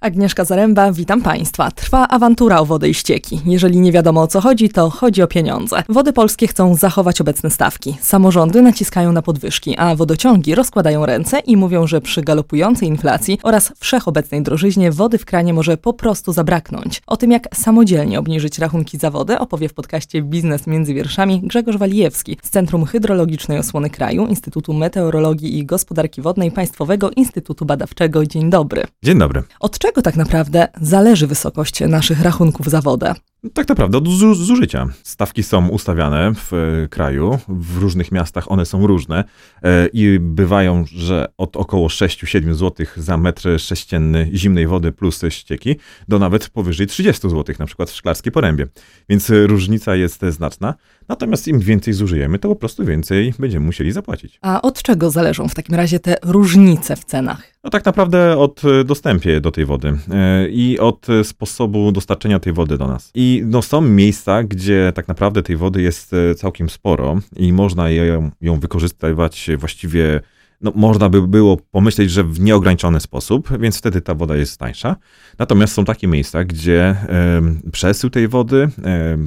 Agnieszka 0.00 0.44
Zaręba, 0.44 0.92
witam 0.92 1.22
Państwa. 1.22 1.70
Trwa 1.70 2.08
awantura 2.08 2.60
o 2.60 2.64
wodę 2.64 2.88
i 2.88 2.94
ścieki. 2.94 3.40
Jeżeli 3.46 3.80
nie 3.80 3.92
wiadomo 3.92 4.22
o 4.22 4.26
co 4.26 4.40
chodzi, 4.40 4.68
to 4.68 4.90
chodzi 4.90 5.22
o 5.22 5.26
pieniądze. 5.26 5.82
Wody 5.88 6.12
polskie 6.12 6.46
chcą 6.46 6.74
zachować 6.74 7.20
obecne 7.20 7.50
stawki. 7.50 7.96
Samorządy 8.00 8.62
naciskają 8.62 9.12
na 9.12 9.22
podwyżki, 9.22 9.76
a 9.78 9.96
wodociągi 9.96 10.54
rozkładają 10.54 11.06
ręce 11.06 11.38
i 11.38 11.56
mówią, 11.56 11.86
że 11.86 12.00
przy 12.00 12.22
galopującej 12.22 12.88
inflacji 12.88 13.38
oraz 13.42 13.72
wszechobecnej 13.78 14.42
drożyźnie 14.42 14.90
wody 14.90 15.18
w 15.18 15.24
kranie 15.24 15.54
może 15.54 15.76
po 15.76 15.92
prostu 15.92 16.32
zabraknąć. 16.32 17.02
O 17.06 17.16
tym, 17.16 17.30
jak 17.30 17.56
samodzielnie 17.56 18.18
obniżyć 18.18 18.58
rachunki 18.58 18.98
za 18.98 19.10
wodę, 19.10 19.38
opowie 19.38 19.68
w 19.68 19.74
podcaście 19.74 20.22
Biznes 20.22 20.66
między 20.66 20.94
wierszami 20.94 21.40
Grzegorz 21.44 21.76
Walijewski 21.76 22.36
z 22.42 22.50
Centrum 22.50 22.84
Hydrologicznej 22.84 23.58
Osłony 23.58 23.90
Kraju, 23.90 24.26
Instytutu 24.26 24.74
Meteorologii 24.74 25.58
i 25.58 25.66
Gospodarki 25.66 26.22
Wodnej 26.22 26.50
Państwowego 26.50 27.10
Instytutu 27.10 27.64
Badawczego. 27.64 28.26
Dzień 28.26 28.50
dobry. 28.50 28.84
Dzień 29.02 29.18
dobry. 29.18 29.42
Od 29.60 29.78
czego 29.78 29.89
tak 29.92 30.16
naprawdę 30.16 30.68
zależy 30.80 31.26
wysokość 31.26 31.80
naszych 31.80 32.22
rachunków 32.22 32.66
za 32.66 32.80
wodę? 32.80 33.14
Tak 33.54 33.68
naprawdę 33.68 33.98
od 33.98 34.08
zu- 34.08 34.34
zużycia. 34.34 34.86
Stawki 35.02 35.42
są 35.42 35.68
ustawiane 35.68 36.32
w 36.34 36.52
e, 36.52 36.88
kraju, 36.88 37.38
w 37.48 37.78
różnych 37.78 38.12
miastach 38.12 38.50
one 38.52 38.66
są 38.66 38.86
różne 38.86 39.24
e, 39.62 39.86
i 39.92 40.18
bywają, 40.20 40.84
że 40.86 41.26
od 41.38 41.56
około 41.56 41.88
6-7 41.88 42.54
zł 42.54 42.86
za 42.96 43.16
metr 43.16 43.60
sześcienny 43.60 44.30
zimnej 44.34 44.66
wody 44.66 44.92
plus 44.92 45.22
ścieki 45.28 45.76
do 46.08 46.18
nawet 46.18 46.48
powyżej 46.48 46.86
30 46.86 47.30
zł, 47.30 47.54
na 47.58 47.66
przykład 47.66 47.90
w 47.90 47.94
Szklarskiej 47.94 48.32
Porębie. 48.32 48.66
Więc 49.08 49.30
różnica 49.30 49.96
jest 49.96 50.22
znaczna. 50.28 50.74
Natomiast 51.10 51.48
im 51.48 51.60
więcej 51.60 51.94
zużyjemy, 51.94 52.38
to 52.38 52.48
po 52.48 52.56
prostu 52.56 52.84
więcej 52.84 53.34
będziemy 53.38 53.66
musieli 53.66 53.92
zapłacić. 53.92 54.38
A 54.42 54.62
od 54.62 54.82
czego 54.82 55.10
zależą 55.10 55.48
w 55.48 55.54
takim 55.54 55.74
razie 55.74 56.00
te 56.00 56.16
różnice 56.22 56.96
w 56.96 57.04
cenach? 57.04 57.52
No 57.64 57.70
tak 57.70 57.84
naprawdę 57.84 58.38
od 58.38 58.62
e, 58.64 58.84
dostępie 58.84 59.40
do 59.40 59.50
tej 59.50 59.66
wody 59.66 59.98
e, 60.10 60.48
i 60.48 60.78
od 60.78 61.10
e, 61.10 61.24
sposobu 61.24 61.92
dostarczenia 61.92 62.38
tej 62.38 62.52
wody 62.52 62.78
do 62.78 62.86
nas. 62.86 63.10
I 63.14 63.42
no, 63.46 63.62
są 63.62 63.80
miejsca, 63.80 64.42
gdzie 64.42 64.92
tak 64.94 65.08
naprawdę 65.08 65.42
tej 65.42 65.56
wody 65.56 65.82
jest 65.82 66.10
całkiem 66.36 66.68
sporo 66.68 67.18
i 67.36 67.52
można 67.52 67.90
ją, 67.90 68.30
ją 68.40 68.60
wykorzystywać 68.60 69.50
właściwie, 69.58 70.20
no 70.60 70.72
można 70.74 71.08
by 71.08 71.28
było 71.28 71.56
pomyśleć, 71.56 72.10
że 72.10 72.24
w 72.24 72.40
nieograniczony 72.40 73.00
sposób, 73.00 73.58
więc 73.60 73.78
wtedy 73.78 74.00
ta 74.00 74.14
woda 74.14 74.36
jest 74.36 74.58
tańsza. 74.58 74.96
Natomiast 75.38 75.74
są 75.74 75.84
takie 75.84 76.08
miejsca, 76.08 76.44
gdzie 76.44 76.82
e, 76.82 77.42
przesył 77.72 78.10
tej 78.10 78.28
wody, 78.28 78.68
e, 78.84 79.18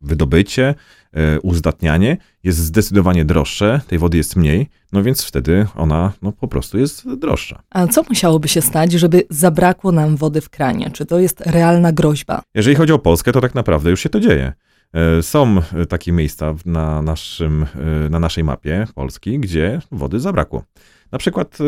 wydobycie, 0.00 0.74
e, 1.12 1.40
uzdatnianie 1.40 2.16
jest 2.44 2.58
zdecydowanie 2.58 3.24
droższe, 3.24 3.80
tej 3.86 3.98
wody 3.98 4.16
jest 4.16 4.36
mniej, 4.36 4.68
no 4.92 5.02
więc 5.02 5.24
wtedy 5.24 5.66
ona 5.76 6.12
no, 6.22 6.32
po 6.32 6.48
prostu 6.48 6.78
jest 6.78 7.14
droższa. 7.14 7.62
A 7.70 7.86
co 7.86 8.02
musiałoby 8.08 8.48
się 8.48 8.60
stać, 8.60 8.92
żeby 8.92 9.22
zabrakło 9.30 9.92
nam 9.92 10.16
wody 10.16 10.40
w 10.40 10.50
kranie? 10.50 10.90
Czy 10.90 11.06
to 11.06 11.18
jest 11.18 11.40
realna 11.40 11.92
groźba? 11.92 12.42
Jeżeli 12.54 12.76
chodzi 12.76 12.92
o 12.92 12.98
Polskę, 12.98 13.32
to 13.32 13.40
tak 13.40 13.54
naprawdę 13.54 13.90
już 13.90 14.00
się 14.00 14.08
to 14.08 14.20
dzieje. 14.20 14.52
E, 14.92 15.22
Są 15.22 15.60
e, 15.74 15.86
takie 15.86 16.12
miejsca 16.12 16.54
na, 16.66 17.02
naszym, 17.02 17.66
na 18.10 18.18
naszej 18.18 18.44
mapie 18.44 18.86
Polski, 18.94 19.38
gdzie 19.38 19.80
wody 19.92 20.20
zabrakło. 20.20 20.64
Na 21.12 21.18
przykład 21.18 21.58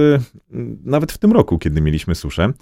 m, 0.52 0.78
nawet 0.84 1.12
w 1.12 1.18
tym 1.18 1.32
roku, 1.32 1.58
kiedy 1.58 1.80
mieliśmy 1.80 2.14
suszę, 2.14 2.44
e, 2.44 2.52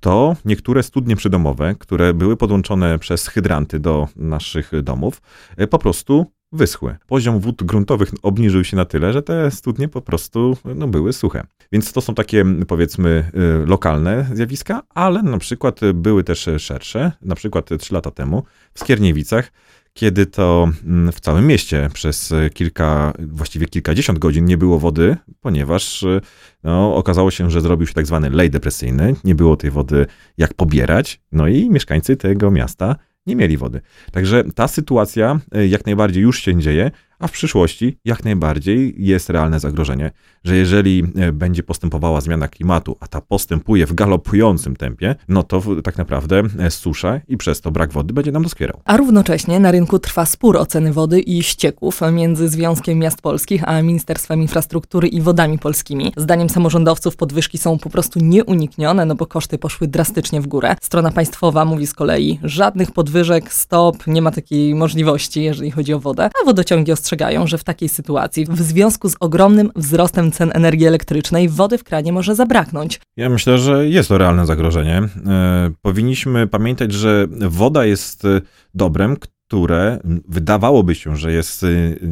to 0.00 0.36
niektóre 0.44 0.82
studnie 0.82 1.16
przydomowe, 1.16 1.74
które 1.78 2.14
były 2.14 2.36
podłączone 2.36 2.98
przez 2.98 3.28
hydranty 3.28 3.78
do 3.78 4.08
naszych 4.16 4.82
domów, 4.82 5.22
e, 5.56 5.66
po 5.66 5.78
prostu 5.78 6.26
wyschły. 6.52 6.96
Poziom 7.06 7.40
wód 7.40 7.62
gruntowych 7.62 8.10
obniżył 8.22 8.64
się 8.64 8.76
na 8.76 8.84
tyle, 8.84 9.12
że 9.12 9.22
te 9.22 9.50
studnie 9.50 9.88
po 9.88 10.00
prostu 10.00 10.56
no, 10.64 10.88
były 10.88 11.12
suche. 11.12 11.44
Więc 11.72 11.92
to 11.92 12.00
są 12.00 12.14
takie, 12.14 12.44
powiedzmy, 12.68 13.30
y, 13.64 13.66
lokalne 13.66 14.26
zjawiska, 14.32 14.82
ale 14.94 15.22
na 15.22 15.38
przykład 15.38 15.82
y, 15.82 15.94
były 15.94 16.24
też 16.24 16.48
y, 16.48 16.58
szersze, 16.58 17.12
na 17.22 17.34
przykład 17.34 17.72
y, 17.72 17.78
trzy 17.78 17.94
lata 17.94 18.10
temu 18.10 18.42
w 18.74 18.80
Skierniewicach, 18.80 19.52
kiedy 19.98 20.26
to 20.26 20.70
mm, 20.84 21.12
w 21.12 21.20
całym 21.20 21.46
mieście 21.46 21.88
przez 21.94 22.32
y, 22.32 22.50
kilka, 22.54 23.12
właściwie 23.18 23.66
kilkadziesiąt 23.66 24.18
godzin 24.18 24.44
nie 24.44 24.58
było 24.58 24.78
wody, 24.78 25.16
ponieważ 25.40 26.02
y, 26.02 26.20
no, 26.64 26.96
okazało 26.96 27.30
się, 27.30 27.50
że 27.50 27.60
zrobił 27.60 27.86
się 27.86 27.94
tak 27.94 28.06
zwany 28.06 28.30
lej 28.30 28.50
depresyjny, 28.50 29.14
nie 29.24 29.34
było 29.34 29.56
tej 29.56 29.70
wody 29.70 30.06
jak 30.36 30.54
pobierać, 30.54 31.20
no 31.32 31.48
i 31.48 31.70
mieszkańcy 31.70 32.16
tego 32.16 32.50
miasta 32.50 32.96
nie 33.26 33.36
mieli 33.36 33.56
wody. 33.56 33.80
Także 34.12 34.44
ta 34.54 34.68
sytuacja 34.68 35.40
y, 35.56 35.68
jak 35.68 35.86
najbardziej 35.86 36.22
już 36.22 36.42
się 36.42 36.60
dzieje, 36.60 36.90
a 37.18 37.28
w 37.28 37.32
przyszłości 37.32 37.98
jak 38.04 38.24
najbardziej 38.24 38.94
jest 38.98 39.30
realne 39.30 39.60
zagrożenie, 39.60 40.10
że 40.44 40.56
jeżeli 40.56 41.04
e, 41.16 41.32
będzie 41.32 41.62
postępowała 41.62 42.20
zmiana 42.20 42.48
klimatu, 42.48 42.96
a 43.00 43.06
ta 43.06 43.20
postępuje 43.20 43.86
w 43.86 43.94
galopującym 43.94 44.76
tempie, 44.76 45.14
no 45.28 45.42
to 45.42 45.62
tak 45.84 45.98
naprawdę 45.98 46.42
e, 46.58 46.70
susza 46.70 47.20
i 47.28 47.36
przez 47.36 47.60
to 47.60 47.70
brak 47.70 47.92
wody 47.92 48.14
będzie 48.14 48.32
nam 48.32 48.42
doskwierał. 48.42 48.80
A 48.84 48.96
równocześnie 48.96 49.60
na 49.60 49.70
rynku 49.70 49.98
trwa 49.98 50.26
spór 50.26 50.56
o 50.56 50.66
ceny 50.66 50.92
wody 50.92 51.20
i 51.20 51.42
ścieków 51.42 52.00
między 52.12 52.48
Związkiem 52.48 52.98
Miast 52.98 53.22
Polskich 53.22 53.68
a 53.68 53.82
Ministerstwem 53.82 54.42
Infrastruktury 54.42 55.08
i 55.08 55.20
Wodami 55.20 55.58
Polskimi. 55.58 56.12
Zdaniem 56.16 56.48
samorządowców 56.48 57.16
podwyżki 57.16 57.58
są 57.58 57.78
po 57.78 57.90
prostu 57.90 58.18
nieuniknione, 58.22 59.04
no 59.04 59.14
bo 59.14 59.26
koszty 59.26 59.58
poszły 59.58 59.88
drastycznie 59.88 60.40
w 60.40 60.46
górę. 60.46 60.76
Strona 60.80 61.10
państwowa 61.10 61.64
mówi 61.64 61.86
z 61.86 61.94
kolei 61.94 62.38
żadnych 62.42 62.92
podwyżek, 62.92 63.52
stop, 63.52 64.06
nie 64.06 64.22
ma 64.22 64.30
takiej 64.30 64.74
możliwości, 64.74 65.42
jeżeli 65.42 65.70
chodzi 65.70 65.94
o 65.94 66.00
wodę, 66.00 66.30
a 66.42 66.44
wodociągi 66.44 66.92
ostrzegają, 66.92 67.07
że 67.44 67.58
w 67.58 67.64
takiej 67.64 67.88
sytuacji, 67.88 68.46
w 68.46 68.58
związku 68.58 69.08
z 69.08 69.16
ogromnym 69.20 69.70
wzrostem 69.76 70.32
cen 70.32 70.50
energii 70.54 70.86
elektrycznej, 70.86 71.48
wody 71.48 71.78
w 71.78 71.84
kranie 71.84 72.12
może 72.12 72.34
zabraknąć. 72.34 73.00
Ja 73.16 73.28
myślę, 73.28 73.58
że 73.58 73.88
jest 73.88 74.08
to 74.08 74.18
realne 74.18 74.46
zagrożenie. 74.46 75.02
E, 75.26 75.70
Powinniśmy 75.82 76.46
pamiętać, 76.46 76.92
że 76.92 77.26
woda 77.30 77.84
jest 77.84 78.24
e, 78.24 78.40
dobrem, 78.74 79.16
które 79.48 79.98
wydawałoby 80.28 80.94
się, 80.94 81.16
że 81.16 81.32
jest 81.32 81.64
e, 81.64 81.66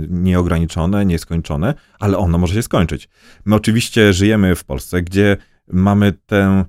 nieograniczone, 0.09 1.07
nieskończone, 1.07 1.75
ale 1.99 2.19
ono 2.19 2.39
może 2.39 2.55
się 2.55 2.63
skończyć. 2.63 3.09
My 3.45 3.55
oczywiście 3.55 4.13
żyjemy 4.13 4.55
w 4.55 4.65
Polsce, 4.65 5.03
gdzie 5.03 5.37
mamy 5.73 6.13
tę 6.27 6.65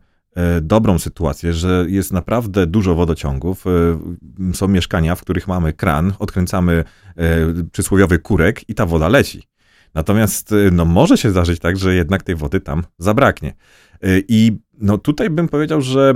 dobrą 0.61 0.99
sytuację, 0.99 1.53
że 1.53 1.85
jest 1.89 2.13
naprawdę 2.13 2.67
dużo 2.67 2.95
wodociągów. 2.95 3.65
e, 3.67 4.53
Są 4.53 4.67
mieszkania, 4.67 5.15
w 5.15 5.21
których 5.21 5.47
mamy 5.47 5.73
kran, 5.73 6.13
odkręcamy 6.19 6.83
e, 7.15 7.63
przysłowiowy 7.71 8.19
kurek 8.19 8.69
i 8.69 8.75
ta 8.75 8.85
woda 8.85 9.07
leci. 9.09 9.43
Natomiast 9.93 10.51
e, 10.51 10.55
no, 10.71 10.85
może 10.85 11.17
się 11.17 11.31
zdarzyć 11.31 11.59
tak, 11.59 11.77
że 11.77 11.95
jednak 11.95 12.23
tej 12.23 12.35
wody 12.35 12.59
tam 12.59 12.83
zabraknie. 12.97 13.53
I 14.27 14.57
no 14.81 14.97
tutaj 14.97 15.29
bym 15.29 15.47
powiedział, 15.47 15.81
że 15.81 16.13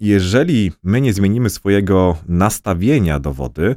jeżeli 0.00 0.72
my 0.82 1.00
nie 1.00 1.12
zmienimy 1.12 1.50
swojego 1.50 2.16
nastawienia 2.28 3.20
do 3.20 3.32
wody, 3.32 3.74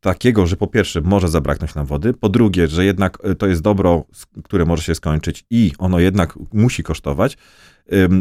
takiego, 0.00 0.46
że 0.46 0.56
po 0.56 0.66
pierwsze 0.66 1.00
może 1.00 1.28
zabraknąć 1.28 1.74
nam 1.74 1.86
wody, 1.86 2.12
po 2.12 2.28
drugie, 2.28 2.68
że 2.68 2.84
jednak 2.84 3.18
to 3.38 3.46
jest 3.46 3.62
dobro, 3.62 4.04
które 4.44 4.64
może 4.64 4.82
się 4.82 4.94
skończyć 4.94 5.44
i 5.50 5.72
ono 5.78 5.98
jednak 5.98 6.38
musi 6.52 6.82
kosztować, 6.82 7.36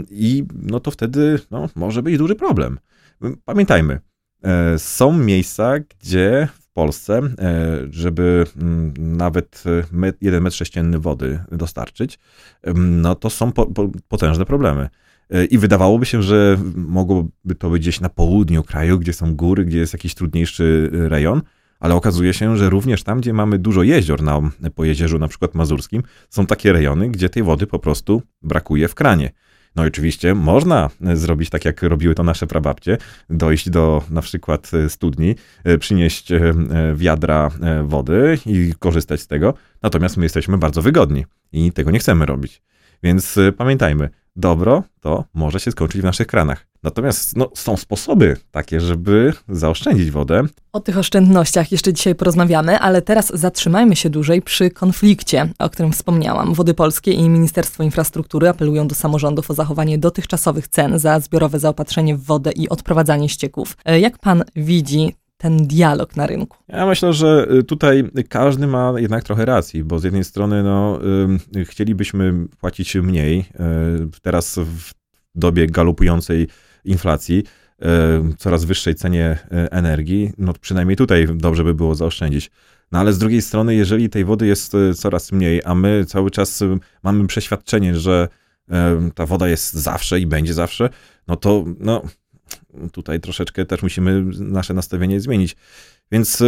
i 0.09 0.44
no 0.62 0.79
to 0.79 0.91
wtedy 0.91 1.40
no, 1.51 1.69
może 1.75 2.03
być 2.03 2.18
duży 2.18 2.35
problem. 2.35 2.79
Pamiętajmy, 3.46 4.00
e, 4.44 4.79
są 4.79 5.13
miejsca, 5.13 5.74
gdzie 5.79 6.47
w 6.53 6.68
Polsce, 6.68 7.18
e, 7.18 7.31
żeby 7.90 8.46
nawet 8.97 9.63
e, 10.03 10.13
jeden 10.22 10.44
metr 10.44 10.56
sześcienny 10.56 11.00
wody 11.00 11.40
dostarczyć, 11.51 12.19
no 12.75 13.16
to 13.16 13.29
są 13.29 13.51
po, 13.51 13.66
po, 13.66 13.90
potężne 14.07 14.46
problemy. 14.46 14.90
I 15.50 15.57
wydawałoby 15.57 16.06
się, 16.06 16.24
że 16.24 16.57
mogłoby 16.75 17.56
to 17.57 17.69
być 17.69 17.81
gdzieś 17.81 18.00
na 18.01 18.09
południu 18.09 18.63
kraju, 18.63 19.00
gdzie 19.00 19.13
są 19.13 19.35
góry, 19.35 19.66
gdzie 19.66 19.78
jest 19.78 19.94
jakiś 19.94 20.16
trudniejszy 20.16 20.90
rejon, 20.91 21.41
ale 21.83 21.95
okazuje 21.95 22.33
się, 22.33 22.57
że 22.57 22.69
również 22.69 23.03
tam, 23.03 23.21
gdzie 23.21 23.33
mamy 23.33 23.59
dużo 23.59 23.83
jezior 23.83 24.21
na 24.21 24.41
po 24.75 24.85
jezierzu, 24.85 25.19
na 25.19 25.27
przykład 25.27 25.55
mazurskim, 25.55 26.03
są 26.30 26.45
takie 26.45 26.74
rejony, 26.74 27.09
gdzie 27.09 27.30
tej 27.30 27.44
wody 27.44 27.68
po 27.68 27.80
prostu 27.80 28.21
brakuje 28.41 28.88
w 28.88 28.95
kranie. 28.95 29.31
No 29.75 29.85
i 29.85 29.88
oczywiście 29.88 30.35
można 30.35 30.89
e, 31.06 31.15
zrobić 31.15 31.50
tak, 31.50 31.65
jak 31.65 31.83
robiły 31.83 32.15
to 32.15 32.24
nasze 32.24 32.47
prababcie, 32.47 32.97
dojść 33.30 33.69
do 33.69 34.03
na 34.09 34.21
przykład 34.21 34.71
e, 34.74 34.89
studni, 34.89 35.35
e, 35.63 35.77
przynieść 35.77 36.30
wiadra 36.95 37.51
wody 37.83 38.38
i 38.45 38.74
korzystać 38.79 39.21
z 39.21 39.27
tego, 39.27 39.53
natomiast 39.81 40.18
my 40.18 40.25
jesteśmy 40.25 40.57
bardzo 40.57 40.81
wygodni 40.81 41.25
i 41.51 41.71
tego 41.71 41.91
nie 41.91 42.00
chcemy 42.00 42.25
robić. 42.25 42.62
Więc 43.03 43.39
pamiętajmy, 43.57 44.09
dobro 44.36 44.83
to 45.00 45.25
może 45.33 45.59
się 45.59 45.71
skończyć 45.71 46.01
w 46.01 46.06
naszych 46.06 46.27
kranach. 46.27 46.73
Natomiast 46.83 47.38
no, 47.38 47.50
są 47.53 47.77
sposoby 47.77 48.38
takie, 48.51 48.80
żeby 48.80 49.33
zaoszczędzić 49.50 50.12
wodę. 50.12 50.44
O 50.74 50.80
tych 50.80 50.97
oszczędnościach 50.97 51.71
jeszcze 51.71 51.94
dzisiaj 51.94 52.15
porozmawiamy, 52.15 52.80
ale 52.80 53.01
teraz 53.01 53.31
zatrzymajmy 53.33 53.95
się 53.95 54.09
dłużej 54.09 54.41
przy 54.41 54.69
konflikcie, 54.71 55.50
o 55.59 55.69
którym 55.69 55.91
wspomniałam. 55.91 56.53
Wody 56.53 56.74
Polskie 56.74 57.12
i 57.12 57.30
Ministerstwo 57.30 57.83
Infrastruktury 57.83 58.50
apelują 58.50 58.88
do 58.88 58.95
samorządów 58.95 59.51
o 59.51 59.53
zachowanie 59.53 59.97
dotychczasowych 59.97 60.68
cen 60.68 61.00
za 61.00 61.19
zbiorowe 61.19 61.59
zaopatrzenie 61.59 62.15
w 62.15 62.24
wodę 62.24 62.51
i 62.51 62.69
odprowadzanie 62.69 63.29
ścieków. 63.29 63.77
E, 63.86 64.00
Jak 64.00 64.18
pan 64.18 64.44
widzi 64.56 65.15
ten 65.38 65.68
dialog 65.68 66.15
na 66.15 66.27
rynku? 66.27 66.57
Ja 66.68 66.86
myślę, 66.86 67.13
że 67.13 67.47
y, 67.51 67.63
tutaj 67.63 68.03
każdy 68.29 68.68
ma 68.68 68.94
jednak 68.97 69.24
trochę 69.24 69.45
racji, 69.45 69.83
bo 69.83 70.00
z 70.00 70.03
jednej 70.03 70.24
strony 70.24 70.63
no, 70.63 71.00
y, 71.56 71.65
chcielibyśmy 71.65 72.33
płacić 72.59 72.95
mniej. 72.95 73.39
Y, 73.39 73.44
teraz 74.21 74.59
w 74.59 74.91
dobie 75.36 75.68
galopującej 75.68 76.47
inflacji, 76.85 77.44
coraz 78.38 78.65
wyższej 78.65 78.95
cenie 78.95 79.38
energii, 79.51 80.33
no 80.38 80.53
przynajmniej 80.62 80.95
tutaj 80.95 81.27
dobrze 81.35 81.63
by 81.63 81.74
było 81.74 81.95
zaoszczędzić. 81.95 82.51
No 82.91 83.00
ale 83.00 83.13
z 83.13 83.18
drugiej 83.18 83.41
strony, 83.41 83.75
jeżeli 83.75 84.09
tej 84.09 84.25
wody 84.25 84.47
jest 84.47 84.74
coraz 84.95 85.31
mniej, 85.31 85.62
a 85.65 85.75
my 85.75 86.06
cały 86.06 86.31
czas 86.31 86.63
mamy 87.03 87.27
przeświadczenie, 87.27 87.95
że 88.00 88.27
ta 89.15 89.25
woda 89.25 89.47
jest 89.47 89.74
zawsze 89.74 90.19
i 90.19 90.27
będzie 90.27 90.53
zawsze, 90.53 90.89
no 91.27 91.35
to 91.35 91.65
no, 91.80 92.01
tutaj 92.91 93.19
troszeczkę 93.19 93.65
też 93.65 93.83
musimy 93.83 94.24
nasze 94.39 94.74
nastawienie 94.74 95.19
zmienić. 95.19 95.56
Więc 96.12 96.44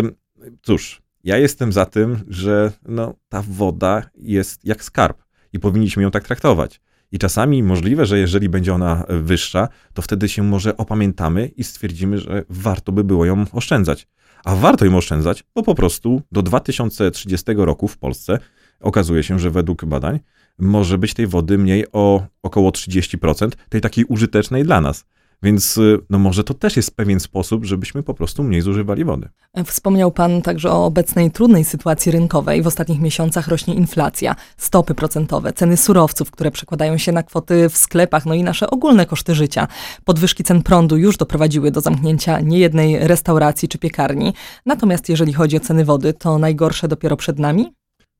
cóż, 0.61 1.01
ja 1.23 1.37
jestem 1.37 1.73
za 1.73 1.85
tym, 1.85 2.23
że 2.27 2.71
no, 2.87 3.13
ta 3.29 3.43
woda 3.47 4.09
jest 4.17 4.65
jak 4.65 4.83
skarb 4.83 5.23
i 5.53 5.59
powinniśmy 5.59 6.03
ją 6.03 6.11
tak 6.11 6.23
traktować. 6.23 6.81
I 7.11 7.19
czasami 7.19 7.63
możliwe, 7.63 8.05
że 8.05 8.19
jeżeli 8.19 8.49
będzie 8.49 8.73
ona 8.73 9.03
wyższa, 9.09 9.67
to 9.93 10.01
wtedy 10.01 10.29
się 10.29 10.43
może 10.43 10.77
opamiętamy 10.77 11.47
i 11.47 11.63
stwierdzimy, 11.63 12.17
że 12.17 12.43
warto 12.49 12.91
by 12.91 13.03
było 13.03 13.25
ją 13.25 13.45
oszczędzać. 13.51 14.07
A 14.45 14.55
warto 14.55 14.85
ją 14.85 14.97
oszczędzać, 14.97 15.43
bo 15.55 15.63
po 15.63 15.75
prostu 15.75 16.21
do 16.31 16.41
2030 16.41 17.45
roku 17.57 17.87
w 17.87 17.97
Polsce 17.97 18.39
okazuje 18.79 19.23
się, 19.23 19.39
że 19.39 19.51
według 19.51 19.85
badań 19.85 20.19
może 20.59 20.97
być 20.97 21.13
tej 21.13 21.27
wody 21.27 21.57
mniej 21.57 21.85
o 21.91 22.27
około 22.43 22.69
30%, 22.69 23.49
tej 23.69 23.81
takiej 23.81 24.05
użytecznej 24.05 24.63
dla 24.63 24.81
nas. 24.81 25.05
Więc 25.43 25.77
y, 25.77 25.99
no 26.09 26.19
może 26.19 26.43
to 26.43 26.53
też 26.53 26.77
jest 26.77 26.95
pewien 26.95 27.19
sposób, 27.19 27.65
żebyśmy 27.65 28.03
po 28.03 28.13
prostu 28.13 28.43
mniej 28.43 28.61
zużywali 28.61 29.05
wody. 29.05 29.29
Wspomniał 29.65 30.11
Pan 30.11 30.41
także 30.41 30.71
o 30.71 30.85
obecnej 30.85 31.31
trudnej 31.31 31.63
sytuacji 31.63 32.11
rynkowej. 32.11 32.61
W 32.61 32.67
ostatnich 32.67 33.01
miesiącach 33.01 33.47
rośnie 33.47 33.73
inflacja, 33.73 34.35
stopy 34.57 34.95
procentowe, 34.95 35.53
ceny 35.53 35.77
surowców, 35.77 36.31
które 36.31 36.51
przekładają 36.51 36.97
się 36.97 37.11
na 37.11 37.23
kwoty 37.23 37.69
w 37.69 37.77
sklepach, 37.77 38.25
no 38.25 38.33
i 38.33 38.43
nasze 38.43 38.69
ogólne 38.69 39.05
koszty 39.05 39.35
życia. 39.35 39.67
Podwyżki 40.05 40.43
cen 40.43 40.63
prądu 40.63 40.97
już 40.97 41.17
doprowadziły 41.17 41.71
do 41.71 41.81
zamknięcia 41.81 42.39
niejednej 42.39 43.07
restauracji 43.07 43.67
czy 43.67 43.77
piekarni. 43.77 44.33
Natomiast 44.65 45.09
jeżeli 45.09 45.33
chodzi 45.33 45.57
o 45.57 45.59
ceny 45.59 45.85
wody, 45.85 46.13
to 46.13 46.39
najgorsze 46.39 46.87
dopiero 46.87 47.17
przed 47.17 47.39
nami? 47.39 47.73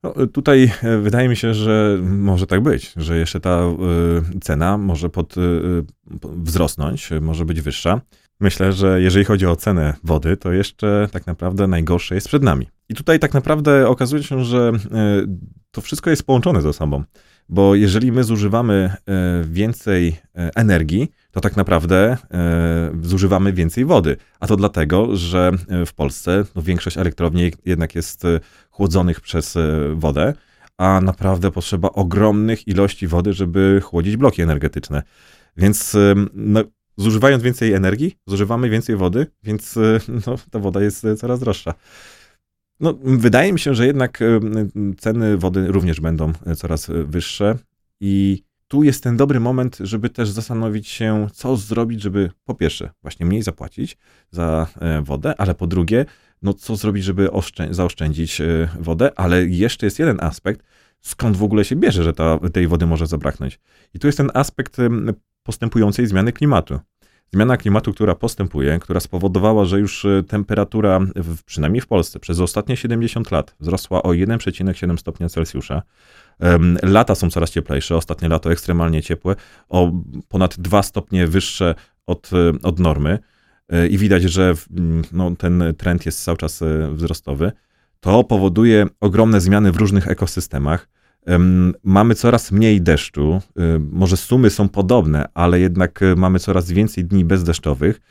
No, 0.05 0.27
tutaj 0.27 0.71
e, 0.83 0.97
wydaje 0.97 1.29
mi 1.29 1.35
się, 1.35 1.53
że 1.53 1.97
może 2.01 2.47
tak 2.47 2.61
być, 2.61 2.93
że 2.97 3.17
jeszcze 3.17 3.39
ta 3.39 3.61
y, 4.35 4.39
cena 4.39 4.77
może 4.77 5.09
pod, 5.09 5.37
y, 5.37 5.41
wzrosnąć, 6.21 7.09
może 7.21 7.45
być 7.45 7.61
wyższa. 7.61 8.01
Myślę, 8.39 8.73
że 8.73 9.01
jeżeli 9.01 9.25
chodzi 9.25 9.45
o 9.45 9.55
cenę 9.55 9.93
wody, 10.03 10.37
to 10.37 10.51
jeszcze 10.51 11.07
tak 11.11 11.27
naprawdę 11.27 11.67
najgorsze 11.67 12.15
jest 12.15 12.27
przed 12.27 12.43
nami. 12.43 12.67
I 12.89 12.95
tutaj 12.95 13.19
tak 13.19 13.33
naprawdę 13.33 13.87
okazuje 13.87 14.23
się, 14.23 14.43
że 14.43 14.71
to 15.71 15.81
wszystko 15.81 16.09
jest 16.09 16.23
połączone 16.23 16.61
ze 16.61 16.73
sobą, 16.73 17.03
bo 17.49 17.75
jeżeli 17.75 18.11
my 18.11 18.23
zużywamy 18.23 18.93
więcej 19.43 20.15
energii, 20.33 21.11
to 21.35 21.41
tak 21.41 21.57
naprawdę 21.57 22.17
zużywamy 23.01 23.53
więcej 23.53 23.85
wody. 23.85 24.17
A 24.39 24.47
to 24.47 24.55
dlatego, 24.55 25.15
że 25.15 25.51
w 25.85 25.93
Polsce 25.93 26.43
no, 26.55 26.61
większość 26.61 26.97
elektrowni 26.97 27.51
jednak 27.65 27.95
jest 27.95 28.23
chłodzonych 28.69 29.21
przez 29.21 29.55
e, 29.55 29.61
wodę, 29.95 30.33
a 30.77 31.01
naprawdę 31.01 31.51
potrzeba 31.51 31.89
ogromnych 31.89 32.67
ilości 32.67 33.07
wody, 33.07 33.33
żeby 33.33 33.81
chłodzić 33.83 34.17
bloki 34.17 34.41
energetyczne. 34.41 35.03
Więc 35.57 35.97
no, 36.33 36.63
zużywając 36.97 37.43
więcej 37.43 37.73
energii, 37.73 38.17
zużywamy 38.27 38.69
więcej 38.69 38.95
wody, 38.95 39.27
więc 39.43 39.77
e, 39.77 39.99
no, 40.27 40.35
ta 40.51 40.59
woda 40.59 40.81
jest 40.81 41.05
e, 41.05 41.15
coraz 41.15 41.39
droższa. 41.39 41.73
No, 42.79 42.93
wydaje 43.03 43.53
mi 43.53 43.59
się, 43.59 43.75
że 43.75 43.87
jednak 43.87 44.19
ceny 44.97 45.37
wody 45.37 45.67
również 45.67 46.01
będą 46.01 46.33
coraz 46.55 46.87
wyższe 47.05 47.57
i 47.99 48.43
tu 48.67 48.83
jest 48.83 49.03
ten 49.03 49.17
dobry 49.17 49.39
moment, 49.39 49.77
żeby 49.79 50.09
też 50.09 50.29
zastanowić 50.29 50.87
się, 50.87 51.27
co 51.33 51.57
zrobić, 51.57 52.01
żeby 52.01 52.31
po 52.45 52.55
pierwsze 52.55 52.89
właśnie 53.01 53.25
mniej 53.25 53.41
zapłacić 53.41 53.97
za 54.31 54.67
wodę, 55.01 55.33
ale 55.37 55.55
po 55.55 55.67
drugie 55.67 56.05
no 56.41 56.53
co 56.53 56.75
zrobić, 56.75 57.03
żeby 57.03 57.29
zaoszczędzić 57.69 58.41
e, 58.41 58.69
wodę, 58.79 59.11
ale 59.15 59.45
jeszcze 59.45 59.85
jest 59.85 59.99
jeden 59.99 60.17
aspekt, 60.21 60.65
skąd 61.01 61.37
w 61.37 61.43
ogóle 61.43 61.65
się 61.65 61.75
bierze, 61.75 62.03
że 62.03 62.13
ta, 62.13 62.39
tej 62.53 62.67
wody 62.67 62.85
może 62.85 63.07
zabraknąć. 63.07 63.59
I 63.93 63.99
tu 63.99 64.07
jest 64.07 64.17
ten 64.17 64.31
aspekt 64.33 64.77
postępującej 65.43 66.07
zmiany 66.07 66.33
klimatu. 66.33 66.79
Zmiana 67.33 67.57
klimatu, 67.57 67.93
która 67.93 68.15
postępuje, 68.15 68.79
która 68.79 68.99
spowodowała, 68.99 69.65
że 69.65 69.79
już 69.79 70.05
e, 70.05 70.23
temperatura, 70.23 70.99
w, 71.15 71.43
przynajmniej 71.43 71.81
w 71.81 71.87
Polsce, 71.87 72.19
przez 72.19 72.39
ostatnie 72.39 72.77
70 72.77 73.31
lat 73.31 73.55
wzrosła 73.59 74.03
o 74.03 74.09
1,7 74.09 74.97
stopnia 74.97 75.29
Celsjusza. 75.29 75.81
Lata 76.83 77.15
są 77.15 77.29
coraz 77.29 77.51
cieplejsze, 77.51 77.95
ostatnie 77.95 78.29
lato 78.29 78.51
ekstremalnie 78.51 79.01
ciepłe, 79.01 79.35
o 79.69 79.91
ponad 80.27 80.59
2 80.59 80.83
stopnie 80.83 81.27
wyższe 81.27 81.75
od, 82.05 82.29
e, 82.33 82.53
od 82.63 82.79
normy. 82.79 83.19
E, 83.69 83.87
i 83.87 83.97
widać, 83.97 84.23
że 84.23 84.53
mm, 84.77 85.03
no, 85.11 85.35
ten 85.35 85.63
trend 85.77 86.05
jest 86.05 86.23
cały 86.23 86.37
czas 86.37 86.61
e, 86.61 86.91
wzrostowy, 86.93 87.51
to 87.99 88.23
powoduje 88.23 88.85
ogromne 89.01 89.41
zmiany 89.41 89.71
w 89.71 89.77
różnych 89.77 90.07
ekosystemach. 90.07 90.87
Mamy 91.83 92.15
coraz 92.15 92.51
mniej 92.51 92.81
deszczu, 92.81 93.41
e, 93.57 93.79
może 93.91 94.17
sumy 94.17 94.49
są 94.49 94.69
podobne, 94.69 95.25
ale 95.33 95.59
jednak 95.59 95.99
mamy 96.15 96.39
coraz 96.39 96.71
więcej 96.71 97.05
dni 97.05 97.25
bezdeszczowych, 97.25 98.01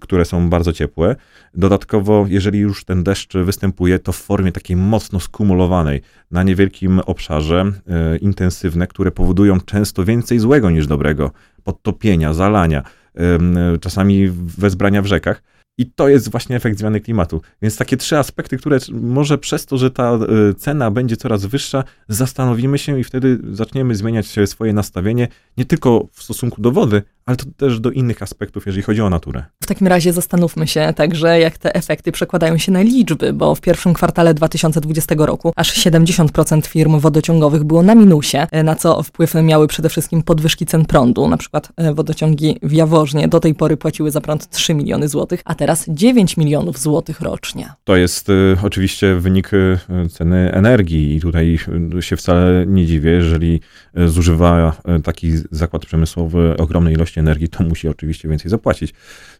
które 0.00 0.24
są 0.24 0.50
bardzo 0.50 0.72
ciepłe. 0.72 1.16
Dodatkowo, 1.54 2.26
jeżeli 2.28 2.58
już 2.58 2.84
ten 2.84 3.04
deszcz 3.04 3.36
występuje, 3.36 3.98
to 3.98 4.12
w 4.12 4.16
formie 4.16 4.52
takiej 4.52 4.76
mocno 4.76 5.20
skumulowanej 5.20 6.02
na 6.30 6.42
niewielkim 6.42 7.00
obszarze, 7.00 7.72
intensywne, 8.20 8.86
które 8.86 9.10
powodują 9.10 9.60
często 9.60 10.04
więcej 10.04 10.38
złego 10.38 10.70
niż 10.70 10.86
dobrego, 10.86 11.30
podtopienia, 11.64 12.32
zalania 12.32 12.82
czasami 13.80 14.28
wezbrania 14.58 15.02
w 15.02 15.06
rzekach. 15.06 15.42
I 15.78 15.86
to 15.86 16.08
jest 16.08 16.30
właśnie 16.30 16.56
efekt 16.56 16.78
zmiany 16.78 17.00
klimatu. 17.00 17.42
Więc 17.62 17.76
takie 17.76 17.96
trzy 17.96 18.18
aspekty, 18.18 18.56
które 18.56 18.78
może 18.92 19.38
przez 19.38 19.66
to, 19.66 19.78
że 19.78 19.90
ta 19.90 20.12
e, 20.12 20.54
cena 20.54 20.90
będzie 20.90 21.16
coraz 21.16 21.46
wyższa, 21.46 21.84
zastanowimy 22.08 22.78
się 22.78 23.00
i 23.00 23.04
wtedy 23.04 23.38
zaczniemy 23.52 23.94
zmieniać 23.94 24.26
swoje 24.46 24.72
nastawienie 24.72 25.28
nie 25.56 25.64
tylko 25.64 26.08
w 26.12 26.22
stosunku 26.22 26.62
do 26.62 26.70
wody, 26.72 27.02
ale 27.26 27.36
to 27.36 27.44
też 27.56 27.80
do 27.80 27.90
innych 27.90 28.22
aspektów, 28.22 28.66
jeżeli 28.66 28.82
chodzi 28.82 29.00
o 29.00 29.10
naturę. 29.10 29.44
W 29.62 29.66
takim 29.66 29.86
razie 29.86 30.12
zastanówmy 30.12 30.66
się 30.66 30.92
także, 30.96 31.40
jak 31.40 31.58
te 31.58 31.74
efekty 31.74 32.12
przekładają 32.12 32.58
się 32.58 32.72
na 32.72 32.82
liczby, 32.82 33.32
bo 33.32 33.54
w 33.54 33.60
pierwszym 33.60 33.94
kwartale 33.94 34.34
2020 34.34 35.14
roku 35.18 35.52
aż 35.56 35.74
70% 35.86 36.66
firm 36.66 36.98
wodociągowych 36.98 37.64
było 37.64 37.82
na 37.82 37.94
minusie, 37.94 38.46
na 38.64 38.76
co 38.76 39.02
wpływ 39.02 39.34
miały 39.34 39.68
przede 39.68 39.88
wszystkim 39.88 40.22
podwyżki 40.22 40.66
cen 40.66 40.84
prądu. 40.84 41.28
Na 41.28 41.36
przykład 41.36 41.72
e, 41.76 41.94
wodociągi 41.94 42.58
w 42.62 42.72
Jaworznie 42.72 43.28
do 43.28 43.40
tej 43.40 43.54
pory 43.54 43.76
płaciły 43.76 44.10
za 44.10 44.20
prąd 44.20 44.50
3 44.50 44.74
miliony 44.74 45.08
złotych, 45.08 45.42
a 45.44 45.54
teraz 45.54 45.84
9 45.88 46.36
milionów 46.36 46.78
złotych 46.78 47.20
rocznie. 47.20 47.68
To 47.84 47.96
jest 47.96 48.28
y, 48.28 48.56
oczywiście 48.62 49.14
wynik 49.14 49.54
y, 49.54 49.78
ceny 50.10 50.52
energii 50.52 51.16
i 51.16 51.20
tutaj 51.20 51.58
się 52.00 52.16
wcale 52.16 52.66
nie 52.66 52.86
dziwię, 52.86 53.10
jeżeli 53.10 53.60
zużywa 54.06 54.76
taki 55.04 55.32
zakład 55.50 55.86
przemysłowy 55.86 56.56
ogromnej 56.58 56.94
ilości 56.94 57.15
energii, 57.20 57.48
to 57.48 57.64
musi 57.64 57.88
oczywiście 57.88 58.28
więcej 58.28 58.50
zapłacić. 58.50 58.94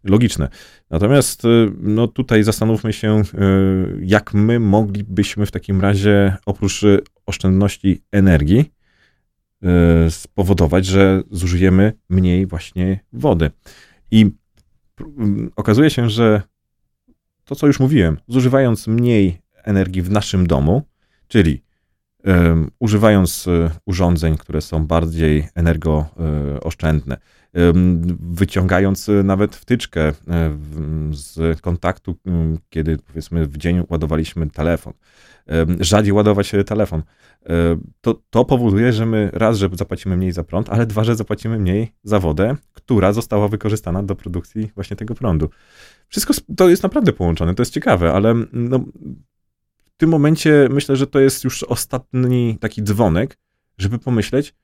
Logiczne. 0.04 0.48
Natomiast 0.90 1.44
y, 1.44 1.72
no, 1.80 2.08
tutaj 2.08 2.42
zastanówmy 2.42 2.92
się, 2.92 3.20
y, 3.20 3.24
jak 4.02 4.34
my 4.34 4.60
moglibyśmy 4.60 5.46
w 5.46 5.50
takim 5.50 5.80
razie 5.80 6.36
oprócz 6.46 6.82
y, 6.82 6.98
oszczędności 7.26 8.02
energii 8.12 8.72
spowodować, 10.10 10.86
że 10.86 11.22
zużyjemy 11.30 11.92
mniej 12.08 12.46
właśnie 12.46 13.00
wody. 13.12 13.50
I 14.10 14.30
okazuje 15.56 15.90
się, 15.90 16.10
że 16.10 16.42
to, 17.44 17.54
co 17.54 17.66
już 17.66 17.80
mówiłem, 17.80 18.16
zużywając 18.28 18.86
mniej 18.86 19.38
energii 19.64 20.02
w 20.02 20.10
naszym 20.10 20.46
domu, 20.46 20.82
czyli 21.28 21.62
używając 22.78 23.46
urządzeń, 23.86 24.36
które 24.36 24.60
są 24.60 24.86
bardziej 24.86 25.48
energooszczędne, 25.54 27.16
wyciągając 28.20 29.08
e, 29.08 29.22
nawet 29.22 29.56
wtyczkę 29.56 30.08
e, 30.08 30.12
z 31.10 31.60
kontaktu, 31.60 32.16
kiedy 32.70 32.98
powiedzmy 32.98 33.46
w 33.46 33.56
dzień 33.56 33.82
ładowaliśmy 33.90 34.50
telefon, 34.50 34.92
rzadziej 35.80 36.12
ładować 36.12 36.52
telefon, 36.66 37.02
e, 37.46 37.52
to, 38.00 38.22
to 38.30 38.44
powoduje, 38.44 38.92
że 38.92 39.06
my 39.06 39.30
raz, 39.32 39.58
że 39.58 39.68
zapłacimy 39.72 40.16
mniej 40.16 40.32
za 40.32 40.44
prąd, 40.44 40.70
ale 40.70 40.86
dwa, 40.86 41.04
że 41.04 41.16
zapłacimy 41.16 41.58
mniej 41.58 41.92
za 42.02 42.18
wodę, 42.18 42.56
która 42.72 43.12
została 43.12 43.48
wykorzystana 43.48 44.02
do 44.02 44.16
produkcji 44.16 44.70
właśnie 44.74 44.96
tego 44.96 45.14
prądu. 45.14 45.50
Wszystko 46.08 46.34
to 46.56 46.68
jest 46.68 46.82
naprawdę 46.82 47.12
połączone, 47.12 47.54
to 47.54 47.62
jest 47.62 47.72
ciekawe, 47.72 48.12
ale 48.12 48.34
no, 48.52 48.84
w 49.96 49.98
tym 49.98 50.10
momencie 50.10 50.68
myślę, 50.70 50.96
że 50.96 51.06
to 51.06 51.20
jest 51.20 51.44
już 51.44 51.62
ostatni 51.62 52.58
taki 52.60 52.82
dzwonek, 52.82 53.38
żeby 53.78 53.98
pomyśleć, 53.98 54.54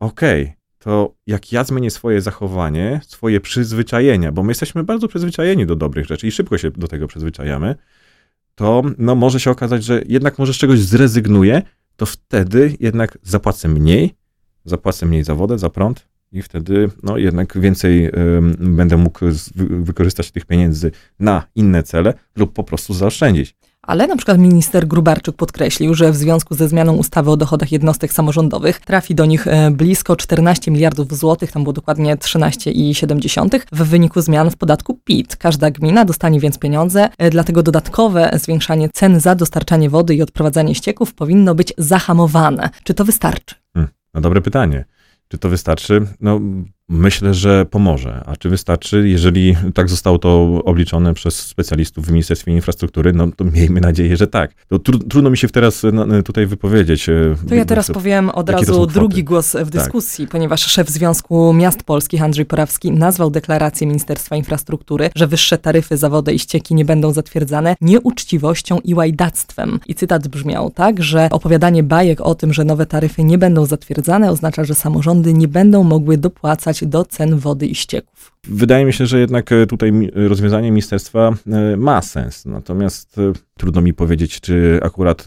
okej, 0.00 0.42
okay, 0.42 0.54
to 0.78 1.14
jak 1.26 1.52
ja 1.52 1.64
zmienię 1.64 1.90
swoje 1.90 2.20
zachowanie, 2.20 3.00
swoje 3.06 3.40
przyzwyczajenia, 3.40 4.32
bo 4.32 4.42
my 4.42 4.50
jesteśmy 4.50 4.84
bardzo 4.84 5.08
przyzwyczajeni 5.08 5.66
do 5.66 5.76
dobrych 5.76 6.06
rzeczy 6.06 6.26
i 6.26 6.30
szybko 6.30 6.58
się 6.58 6.70
do 6.70 6.88
tego 6.88 7.06
przyzwyczajamy, 7.06 7.74
to 8.54 8.82
no, 8.98 9.14
może 9.14 9.40
się 9.40 9.50
okazać, 9.50 9.84
że 9.84 10.02
jednak 10.08 10.38
może 10.38 10.54
z 10.54 10.56
czegoś 10.56 10.80
zrezygnuję, 10.80 11.62
to 11.96 12.06
wtedy 12.06 12.76
jednak 12.80 13.18
zapłacę 13.22 13.68
mniej, 13.68 14.14
zapłacę 14.64 15.06
mniej 15.06 15.24
za 15.24 15.34
wodę, 15.34 15.58
za 15.58 15.70
prąd 15.70 16.08
i 16.32 16.42
wtedy 16.42 16.90
no, 17.02 17.18
jednak 17.18 17.60
więcej 17.60 18.10
będę 18.58 18.96
mógł 18.96 19.30
z, 19.30 19.50
wykorzystać 19.56 20.30
tych 20.30 20.46
pieniędzy 20.46 20.90
na 21.18 21.46
inne 21.54 21.82
cele 21.82 22.14
lub 22.36 22.52
po 22.52 22.64
prostu 22.64 22.94
zaoszczędzić. 22.94 23.56
Ale 23.86 24.06
na 24.06 24.16
przykład 24.16 24.38
minister 24.38 24.86
Grubarczyk 24.86 25.36
podkreślił, 25.36 25.94
że 25.94 26.12
w 26.12 26.16
związku 26.16 26.54
ze 26.54 26.68
zmianą 26.68 26.96
ustawy 26.96 27.30
o 27.30 27.36
dochodach 27.36 27.72
jednostek 27.72 28.12
samorządowych 28.12 28.80
trafi 28.80 29.14
do 29.14 29.24
nich 29.24 29.46
e, 29.46 29.70
blisko 29.70 30.16
14 30.16 30.70
miliardów 30.70 31.18
złotych, 31.18 31.52
tam 31.52 31.62
było 31.62 31.72
dokładnie 31.72 32.16
13,7 32.16 33.60
w 33.72 33.82
wyniku 33.82 34.20
zmian 34.20 34.50
w 34.50 34.56
podatku 34.56 34.98
PIT. 35.04 35.36
Każda 35.36 35.70
gmina 35.70 36.04
dostanie 36.04 36.40
więc 36.40 36.58
pieniądze, 36.58 37.08
e, 37.18 37.30
dlatego 37.30 37.62
dodatkowe 37.62 38.30
zwiększanie 38.34 38.88
cen 38.92 39.20
za 39.20 39.34
dostarczanie 39.34 39.90
wody 39.90 40.14
i 40.14 40.22
odprowadzanie 40.22 40.74
ścieków 40.74 41.14
powinno 41.14 41.54
być 41.54 41.72
zahamowane. 41.78 42.70
Czy 42.84 42.94
to 42.94 43.04
wystarczy? 43.04 43.54
Hmm, 43.74 43.92
no 44.14 44.20
dobre 44.20 44.40
pytanie. 44.40 44.84
Czy 45.28 45.38
to 45.38 45.48
wystarczy? 45.48 46.06
No, 46.20 46.40
myślę, 46.88 47.34
że 47.34 47.66
pomoże. 47.66 48.22
A 48.26 48.36
czy 48.36 48.48
wystarczy, 48.48 49.08
jeżeli 49.08 49.56
tak 49.74 49.88
zostało 49.88 50.18
to 50.18 50.60
obliczone 50.64 51.14
przez 51.14 51.46
specjalistów 51.46 52.06
w 52.06 52.10
Ministerstwie 52.10 52.52
Infrastruktury, 52.52 53.12
no 53.12 53.28
to 53.36 53.44
miejmy 53.44 53.80
nadzieję, 53.80 54.16
że 54.16 54.26
tak. 54.26 54.50
To 54.68 54.78
tru, 54.78 54.98
trudno 54.98 55.30
mi 55.30 55.36
się 55.36 55.48
teraz 55.48 55.82
tutaj 56.24 56.46
wypowiedzieć. 56.46 57.08
E, 57.08 57.34
to 57.48 57.54
ja 57.54 57.64
teraz 57.64 57.90
powiem 57.90 58.30
od 58.30 58.50
razu 58.50 58.86
drugi 58.86 59.24
głos 59.24 59.50
w 59.50 59.52
tak. 59.52 59.66
dyskusji, 59.66 60.24
tak. 60.24 60.32
ponieważ 60.32 60.62
szef 60.66 60.88
Związku 60.88 61.52
Miast 61.52 61.82
Polskich 61.82 62.22
Andrzej 62.22 62.46
Porawski 62.46 62.92
nazwał 62.92 63.30
deklarację 63.30 63.86
Ministerstwa 63.86 64.36
Infrastruktury, 64.36 65.10
że 65.16 65.26
wyższe 65.26 65.58
taryfy 65.58 65.96
za 65.96 66.08
wodę 66.08 66.34
i 66.34 66.38
ścieki 66.38 66.74
nie 66.74 66.84
będą 66.84 67.12
zatwierdzane 67.12 67.76
nieuczciwością 67.80 68.78
i 68.84 68.94
łajdactwem. 68.94 69.80
I 69.86 69.94
cytat 69.94 70.28
brzmiał 70.28 70.70
tak, 70.70 71.02
że 71.02 71.28
opowiadanie 71.30 71.82
bajek 71.82 72.20
o 72.20 72.34
tym, 72.34 72.52
że 72.52 72.64
nowe 72.64 72.86
taryfy 72.86 73.24
nie 73.24 73.38
będą 73.38 73.66
zatwierdzane 73.66 74.30
oznacza, 74.30 74.64
że 74.64 74.74
samorządy 74.74 75.34
nie 75.34 75.48
będą 75.48 75.84
mogły 75.84 76.18
dopłacać 76.18 76.73
do 76.82 77.04
cen 77.04 77.38
wody 77.38 77.66
i 77.66 77.74
ścieków. 77.74 78.32
Wydaje 78.44 78.84
mi 78.84 78.92
się, 78.92 79.06
że 79.06 79.20
jednak 79.20 79.52
e, 79.52 79.66
tutaj 79.66 80.10
rozwiązanie 80.14 80.70
ministerstwa 80.70 81.34
e, 81.46 81.76
ma 81.76 82.02
sens. 82.02 82.44
Natomiast 82.46 83.18
e, 83.18 83.32
trudno 83.56 83.80
mi 83.80 83.94
powiedzieć, 83.94 84.40
czy 84.40 84.80
akurat 84.82 85.24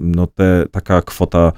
no 0.00 0.26
te, 0.26 0.66
taka 0.70 1.02
kwota 1.02 1.52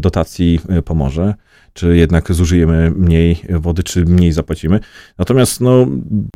dotacji 0.00 0.60
pomoże 0.84 1.34
czy 1.72 1.96
jednak 1.96 2.32
zużyjemy 2.32 2.90
mniej 2.90 3.36
wody, 3.50 3.82
czy 3.82 4.04
mniej 4.04 4.32
zapłacimy. 4.32 4.80
Natomiast, 5.18 5.60
no, 5.60 5.86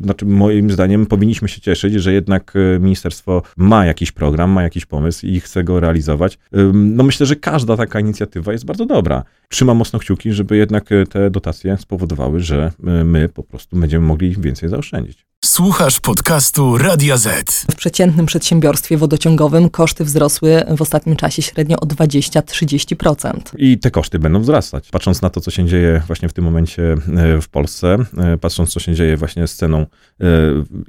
znaczy 0.01 0.25
moim 0.25 0.71
zdaniem 0.71 1.05
powinniśmy 1.05 1.47
się 1.47 1.61
cieszyć, 1.61 1.93
że 1.93 2.13
jednak 2.13 2.53
e, 2.55 2.79
ministerstwo 2.79 3.41
ma 3.57 3.85
jakiś 3.85 4.11
program, 4.11 4.49
ma 4.49 4.63
jakiś 4.63 4.85
pomysł 4.85 5.25
i 5.25 5.39
chce 5.39 5.63
go 5.63 5.79
realizować. 5.79 6.39
No 6.73 7.03
myślę, 7.03 7.25
że 7.25 7.35
każda 7.35 7.77
taka 7.77 7.99
inicjatywa 7.99 8.51
jest 8.51 8.65
bardzo 8.65 8.85
dobra. 8.85 9.23
Trzymam 9.49 9.77
mocno 9.77 9.99
kciuki, 9.99 10.31
żeby 10.33 10.57
jednak 10.57 10.91
e, 10.91 11.05
te 11.05 11.29
dotacje 11.29 11.77
spowodowały, 11.77 12.39
że 12.39 12.71
e, 12.87 13.03
my 13.03 13.29
po 13.29 13.43
prostu 13.43 13.79
będziemy 13.79 14.05
mogli 14.05 14.35
więcej 14.39 14.69
zaoszczędzić. 14.69 15.26
Słuchasz 15.57 15.99
podcastu 15.99 16.77
Radia 16.77 17.17
Z. 17.17 17.65
W 17.71 17.75
przeciętnym 17.75 18.25
przedsiębiorstwie 18.25 18.97
wodociągowym 18.97 19.69
koszty 19.69 20.03
wzrosły 20.03 20.63
w 20.77 20.81
ostatnim 20.81 21.15
czasie 21.15 21.41
średnio 21.41 21.79
o 21.79 21.85
20-30%. 21.85 23.39
I 23.57 23.77
te 23.79 23.91
koszty 23.91 24.19
będą 24.19 24.41
wzrastać. 24.41 24.89
Patrząc 24.89 25.21
na 25.21 25.29
to, 25.29 25.41
co 25.41 25.51
się 25.51 25.65
dzieje 25.65 26.01
właśnie 26.07 26.29
w 26.29 26.33
tym 26.33 26.45
momencie 26.45 26.95
e, 27.17 27.41
w 27.41 27.49
Polsce, 27.49 27.97
e, 28.17 28.37
patrząc, 28.37 28.69
co 28.69 28.79
się 28.79 28.95
dzieje 28.95 29.17
właśnie 29.17 29.47
z 29.47 29.55
ceną 29.55 29.77
e, 29.79 29.85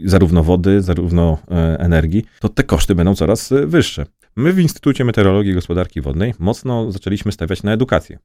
zarówno 0.05 0.43
wody, 0.43 0.83
zarówno 0.83 1.39
energii, 1.79 2.25
to 2.41 2.49
te 2.49 2.65
koszty 2.65 2.95
będą 2.95 3.15
coraz 3.15 3.51
wyższe. 3.67 4.07
My 4.37 4.53
w 4.53 4.59
Instytucie 4.59 5.05
Meteorologii 5.05 5.53
i 5.53 5.55
Gospodarki 5.55 6.01
Wodnej 6.01 6.35
mocno 6.39 6.93
zaczęliśmy 6.93 7.33
stawiać 7.33 7.63
na 7.63 7.73
edukację 7.73 8.19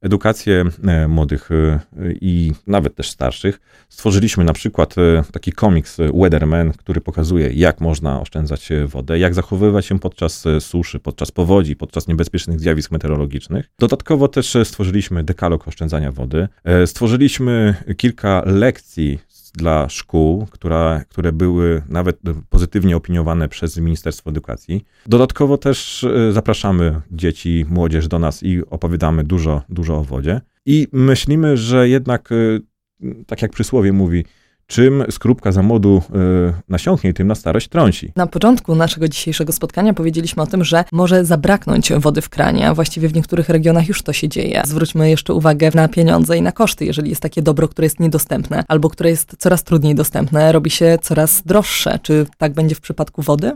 edukację 0.00 0.64
e, 0.86 1.08
młodych 1.08 1.50
e, 1.50 1.80
i 2.20 2.52
nawet 2.66 2.94
też 2.94 3.10
starszych. 3.10 3.60
Stworzyliśmy 3.88 4.44
na 4.44 4.52
przykład 4.52 4.98
e, 4.98 5.22
taki 5.32 5.52
komiks 5.52 5.96
Weatherman, 6.14 6.72
który 6.72 7.00
pokazuje, 7.00 7.52
jak 7.52 7.80
można 7.80 8.20
oszczędzać 8.20 8.68
wodę, 8.86 9.18
jak 9.18 9.34
zachowywać 9.34 9.86
się 9.86 9.98
podczas 9.98 10.44
suszy, 10.60 11.00
podczas 11.00 11.30
powodzi, 11.30 11.76
podczas 11.76 12.08
niebezpiecznych 12.08 12.60
zjawisk 12.60 12.90
meteorologicznych. 12.90 13.70
Dodatkowo 13.78 14.28
też 14.28 14.56
stworzyliśmy 14.64 15.24
dekalog 15.24 15.68
oszczędzania 15.68 16.12
wody. 16.12 16.48
Stworzyliśmy 16.86 17.74
kilka 17.96 18.42
lekcji 18.46 19.18
dla 19.52 19.88
szkół, 19.88 20.46
która, 20.50 21.04
które 21.08 21.32
były 21.32 21.82
nawet 21.88 22.20
pozytywnie 22.50 22.96
opiniowane 22.96 23.48
przez 23.48 23.76
Ministerstwo 23.76 24.30
Edukacji. 24.30 24.84
Dodatkowo 25.06 25.58
też 25.58 26.04
e, 26.04 26.32
zapraszamy 26.32 27.00
dzieci, 27.10 27.66
młodzież 27.68 28.08
do 28.08 28.18
nas 28.18 28.42
i 28.42 28.62
opowiadamy 28.70 29.24
dużo, 29.24 29.62
dużo 29.68 29.98
o 29.98 30.04
wodzie. 30.04 30.40
I 30.66 30.86
myślimy, 30.92 31.56
że 31.56 31.88
jednak, 31.88 32.32
e, 32.32 32.36
tak 33.26 33.42
jak 33.42 33.50
przysłowie 33.50 33.92
mówi, 33.92 34.24
czym 34.70 35.04
skrupka 35.10 35.52
za 35.52 35.62
młodu 35.62 36.02
y, 36.48 36.52
nasiąknie, 36.68 37.12
tym 37.12 37.26
na 37.26 37.34
starość 37.34 37.68
trąci. 37.68 38.12
Na 38.16 38.26
początku 38.26 38.74
naszego 38.74 39.08
dzisiejszego 39.08 39.52
spotkania 39.52 39.94
powiedzieliśmy 39.94 40.42
o 40.42 40.46
tym, 40.46 40.64
że 40.64 40.84
może 40.92 41.24
zabraknąć 41.24 41.92
wody 41.92 42.20
w 42.20 42.28
kranie, 42.28 42.68
a 42.68 42.74
właściwie 42.74 43.08
w 43.08 43.14
niektórych 43.14 43.48
regionach 43.48 43.88
już 43.88 44.02
to 44.02 44.12
się 44.12 44.28
dzieje. 44.28 44.62
Zwróćmy 44.66 45.10
jeszcze 45.10 45.34
uwagę 45.34 45.70
na 45.74 45.88
pieniądze 45.88 46.38
i 46.38 46.42
na 46.42 46.52
koszty. 46.52 46.84
Jeżeli 46.84 47.10
jest 47.10 47.22
takie 47.22 47.42
dobro, 47.42 47.68
które 47.68 47.86
jest 47.86 48.00
niedostępne, 48.00 48.64
albo 48.68 48.90
które 48.90 49.10
jest 49.10 49.36
coraz 49.38 49.64
trudniej 49.64 49.94
dostępne, 49.94 50.52
robi 50.52 50.70
się 50.70 50.98
coraz 51.02 51.42
droższe. 51.42 51.98
Czy 52.02 52.26
tak 52.38 52.52
będzie 52.52 52.74
w 52.74 52.80
przypadku 52.80 53.22
wody? 53.22 53.52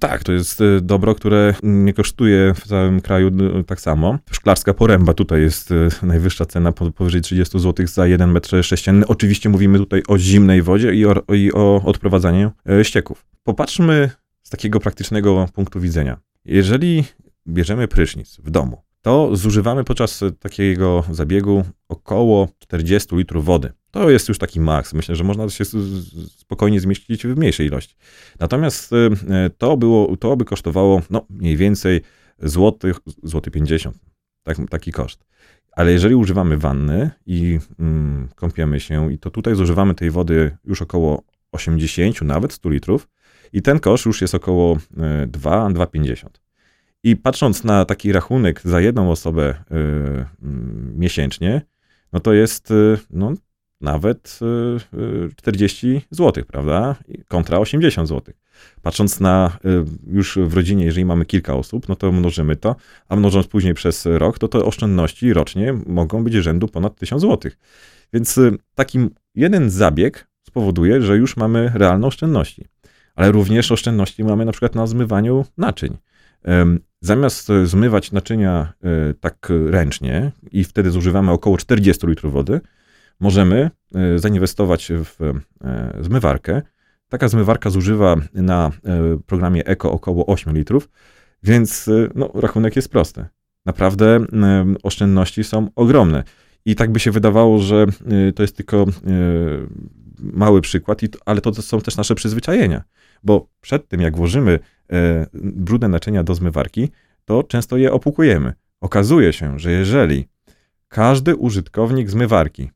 Tak, 0.00 0.24
to 0.24 0.32
jest 0.32 0.60
y, 0.60 0.80
dobro, 0.80 1.14
które 1.14 1.54
nie 1.62 1.92
kosztuje 1.92 2.54
w 2.54 2.66
całym 2.68 3.00
kraju 3.00 3.28
y, 3.60 3.64
tak 3.64 3.80
samo. 3.80 4.18
Szklarska 4.30 4.74
poręba 4.74 5.14
tutaj 5.14 5.40
jest 5.40 5.70
y, 5.70 5.88
najwyższa 6.02 6.46
cena 6.46 6.72
powyżej 6.72 7.20
30 7.20 7.58
zł 7.58 7.86
za 7.86 8.06
1 8.06 8.32
metr 8.32 8.64
sześcienny. 8.64 9.06
Oczywiście 9.06 9.48
mówimy 9.48 9.78
tutaj 9.78 10.02
o 10.08 10.18
zimnej 10.18 10.62
wodzie 10.62 10.94
i 10.94 11.06
o, 11.06 11.14
i 11.34 11.52
o 11.52 11.82
odprowadzaniu 11.84 12.50
ścieków. 12.82 13.26
Popatrzmy 13.44 14.10
z 14.42 14.50
takiego 14.50 14.80
praktycznego 14.80 15.48
punktu 15.54 15.80
widzenia. 15.80 16.16
Jeżeli 16.44 17.04
bierzemy 17.48 17.88
prysznic 17.88 18.36
w 18.36 18.50
domu, 18.50 18.82
to 19.02 19.36
zużywamy 19.36 19.84
podczas 19.84 20.24
takiego 20.40 21.04
zabiegu 21.10 21.64
około 21.88 22.48
40 22.58 23.16
litrów 23.16 23.44
wody. 23.44 23.72
To 23.96 24.10
jest 24.10 24.28
już 24.28 24.38
taki 24.38 24.60
maks. 24.60 24.94
Myślę, 24.94 25.16
że 25.16 25.24
można 25.24 25.48
się 25.48 25.64
spokojnie 26.28 26.80
zmieścić 26.80 27.26
w 27.26 27.36
mniejszej 27.36 27.66
ilości. 27.66 27.96
Natomiast 28.40 28.92
y, 28.92 29.10
to, 29.58 29.76
było, 29.76 30.16
to 30.16 30.36
by 30.36 30.44
kosztowało 30.44 31.02
no, 31.10 31.26
mniej 31.30 31.56
więcej 31.56 32.00
złotych, 32.38 32.96
złoty 33.22 33.50
50. 33.50 33.96
Tak, 34.42 34.56
taki 34.70 34.92
koszt. 34.92 35.24
Ale 35.72 35.92
jeżeli 35.92 36.14
używamy 36.14 36.58
wanny 36.58 37.10
i 37.26 37.58
mm, 37.78 38.28
kąpiemy 38.34 38.80
się, 38.80 39.12
i 39.12 39.18
to 39.18 39.30
tutaj 39.30 39.54
zużywamy 39.54 39.94
tej 39.94 40.10
wody 40.10 40.56
już 40.64 40.82
około 40.82 41.22
80, 41.52 42.22
nawet 42.22 42.52
100 42.52 42.70
litrów, 42.70 43.08
i 43.52 43.62
ten 43.62 43.80
kosz 43.80 44.06
już 44.06 44.20
jest 44.20 44.34
około 44.34 44.76
2-2,50. 45.26 46.26
Y, 46.26 46.30
I 47.02 47.16
patrząc 47.16 47.64
na 47.64 47.84
taki 47.84 48.12
rachunek 48.12 48.60
za 48.64 48.80
jedną 48.80 49.10
osobę 49.10 49.50
y, 49.50 49.74
y, 49.74 50.26
miesięcznie, 50.94 51.62
no 52.12 52.20
to 52.20 52.32
jest 52.32 52.70
y, 52.70 52.98
no, 53.10 53.34
nawet 53.80 54.38
40 55.36 55.86
y, 55.86 55.90
y, 55.96 56.02
zł, 56.10 56.44
prawda? 56.44 56.96
Kontra 57.28 57.58
80 57.58 58.08
zł. 58.08 58.34
Patrząc 58.82 59.20
na 59.20 59.58
y, 59.64 59.84
już 60.12 60.38
w 60.38 60.54
rodzinie, 60.54 60.84
jeżeli 60.84 61.04
mamy 61.04 61.24
kilka 61.24 61.54
osób, 61.54 61.88
no 61.88 61.96
to 61.96 62.12
mnożymy 62.12 62.56
to, 62.56 62.76
a 63.08 63.16
mnożąc 63.16 63.46
później 63.46 63.74
przez 63.74 64.06
rok, 64.06 64.38
to 64.38 64.48
te 64.48 64.58
oszczędności 64.58 65.32
rocznie 65.32 65.74
mogą 65.86 66.24
być 66.24 66.34
rzędu 66.34 66.68
ponad 66.68 66.96
1000 66.96 67.22
zł. 67.22 67.52
Więc 68.12 68.40
taki 68.74 68.98
jeden 69.34 69.70
zabieg 69.70 70.28
spowoduje, 70.42 71.02
że 71.02 71.16
już 71.16 71.36
mamy 71.36 71.72
realne 71.74 72.06
oszczędności. 72.06 72.64
Ale 73.14 73.32
również 73.32 73.72
oszczędności 73.72 74.24
mamy 74.24 74.44
na 74.44 74.52
przykład 74.52 74.74
na 74.74 74.86
zmywaniu 74.86 75.44
naczyń. 75.58 75.96
Zamiast 77.00 77.48
zmywać 77.64 78.12
naczynia 78.12 78.72
tak 79.20 79.52
ręcznie 79.66 80.32
i 80.52 80.64
wtedy 80.64 80.90
zużywamy 80.90 81.32
około 81.32 81.56
40 81.56 82.06
litrów 82.06 82.32
wody, 82.32 82.60
możemy 83.20 83.70
e, 83.94 84.18
zainwestować 84.18 84.92
w 84.92 85.22
e, 85.22 85.40
zmywarkę. 86.00 86.62
Taka 87.08 87.28
zmywarka 87.28 87.70
zużywa 87.70 88.16
na 88.34 88.70
e, 88.84 89.18
programie 89.26 89.66
Eco 89.66 89.92
około 89.92 90.26
8 90.26 90.56
litrów, 90.56 90.88
więc 91.42 91.90
no, 92.14 92.30
rachunek 92.34 92.76
jest 92.76 92.88
prosty. 92.88 93.24
Naprawdę 93.64 94.20
oszczędności 94.82 95.44
są 95.44 95.68
ogromne. 95.74 96.24
I 96.64 96.74
tak 96.74 96.92
by 96.92 97.00
się 97.00 97.10
wydawało, 97.10 97.58
że 97.58 97.86
to 98.34 98.42
jest 98.42 98.56
tylko 98.56 98.86
mały 100.20 100.60
przykład, 100.60 101.00
ale 101.26 101.40
to 101.40 101.54
są 101.54 101.80
też 101.80 101.96
nasze 101.96 102.14
przyzwyczajenia. 102.14 102.82
Bo 103.22 103.48
przed 103.60 103.88
tym, 103.88 104.00
jak 104.00 104.16
włożymy 104.16 104.58
brudne 105.34 105.88
naczynia 105.88 106.22
do 106.22 106.34
zmywarki, 106.34 106.90
to 107.24 107.42
często 107.42 107.76
je 107.76 107.92
opłukujemy. 107.92 108.52
Okazuje 108.80 109.32
się, 109.32 109.58
że 109.58 109.72
jeżeli 109.72 110.28
każdy 110.88 111.36
użytkownik 111.36 112.10
zmywarki 112.10 112.70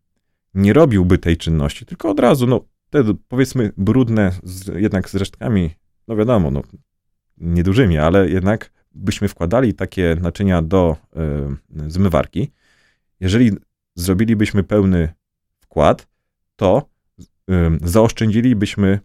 nie 0.54 0.72
robiłby 0.72 1.18
tej 1.18 1.36
czynności, 1.36 1.86
tylko 1.86 2.10
od 2.10 2.20
razu, 2.20 2.46
no, 2.46 2.64
te 2.90 3.04
powiedzmy 3.28 3.72
brudne, 3.76 4.32
z, 4.42 4.66
jednak 4.80 5.10
z 5.10 5.14
resztkami, 5.14 5.70
no 6.08 6.16
wiadomo, 6.16 6.50
no, 6.50 6.62
niedużymi, 7.38 7.98
ale 7.98 8.28
jednak 8.28 8.72
byśmy 8.94 9.28
wkładali 9.28 9.74
takie 9.74 10.16
naczynia 10.20 10.62
do 10.62 10.96
y, 11.76 11.90
zmywarki, 11.90 12.50
jeżeli 13.20 13.52
zrobilibyśmy 13.94 14.62
pełny 14.62 15.14
wkład, 15.58 16.08
to 16.56 16.88
y, 17.18 17.54
zaoszczędzilibyśmy 17.82 19.00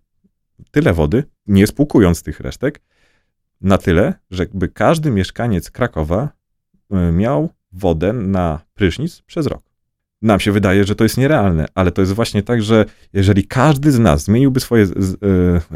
tyle 0.72 0.94
wody, 0.94 1.24
nie 1.48 1.68
spłukując 1.68 2.24
tych 2.24 2.40
resztek, 2.40 2.82
na 3.62 3.78
tyle, 3.78 4.14
że 4.32 4.46
każdy 4.74 5.12
mieszkaniec 5.12 5.72
Krakowa 5.72 6.30
miał 7.14 7.50
wodę 7.72 8.14
na 8.14 8.60
prysznic 8.74 9.22
przez 9.22 9.48
rok. 9.48 9.75
Nam 10.22 10.40
się 10.40 10.52
wydaje, 10.52 10.84
że 10.84 10.96
to 10.96 11.04
jest 11.04 11.18
nierealne, 11.18 11.66
ale 11.76 11.92
to 11.92 12.02
jest 12.02 12.14
właśnie 12.14 12.44
tak, 12.44 12.64
że 12.64 12.86
jeżeli 13.14 13.48
każdy 13.48 13.92
z 13.92 14.00
nas 14.00 14.24
zmieniłby 14.24 14.60
swoje 14.60 14.84
e, 14.84 14.88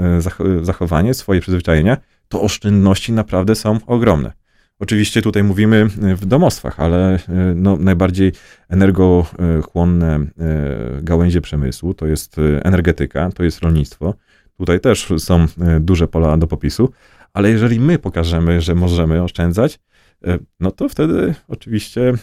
e, 0.01 0.65
zachowanie, 0.65 1.13
swoje 1.13 1.41
przyzwyczajenia, 1.41 1.97
to 2.27 2.41
oszczędności 2.41 3.11
naprawdę 3.11 3.55
są 3.55 3.79
ogromne. 3.87 4.31
Oczywiście 4.79 5.21
tutaj 5.21 5.43
mówimy 5.43 5.85
w 6.15 6.25
domostwach, 6.25 6.79
ale 6.79 7.15
e, 7.15 7.19
no, 7.55 7.77
najbardziej 7.77 8.31
energochłonne 8.69 10.25
gałęzie 11.01 11.41
przemysłu 11.41 11.93
to 11.93 12.07
jest 12.07 12.35
energetyka, 12.63 13.29
to 13.31 13.43
jest 13.43 13.59
rolnictwo. 13.59 14.13
Tutaj 14.57 14.79
też 14.79 15.13
są 15.17 15.45
duże 15.79 16.07
pola 16.07 16.37
do 16.37 16.47
popisu, 16.47 16.91
ale 17.33 17.49
jeżeli 17.49 17.79
my 17.79 17.99
pokażemy, 17.99 18.61
że 18.61 18.75
możemy 18.75 19.23
oszczędzać, 19.23 19.79
E, 19.79 19.88
no 20.59 20.71
to 20.71 20.89
wtedy 20.89 21.35
oczywiście 21.47 22.01
e, 22.09 22.15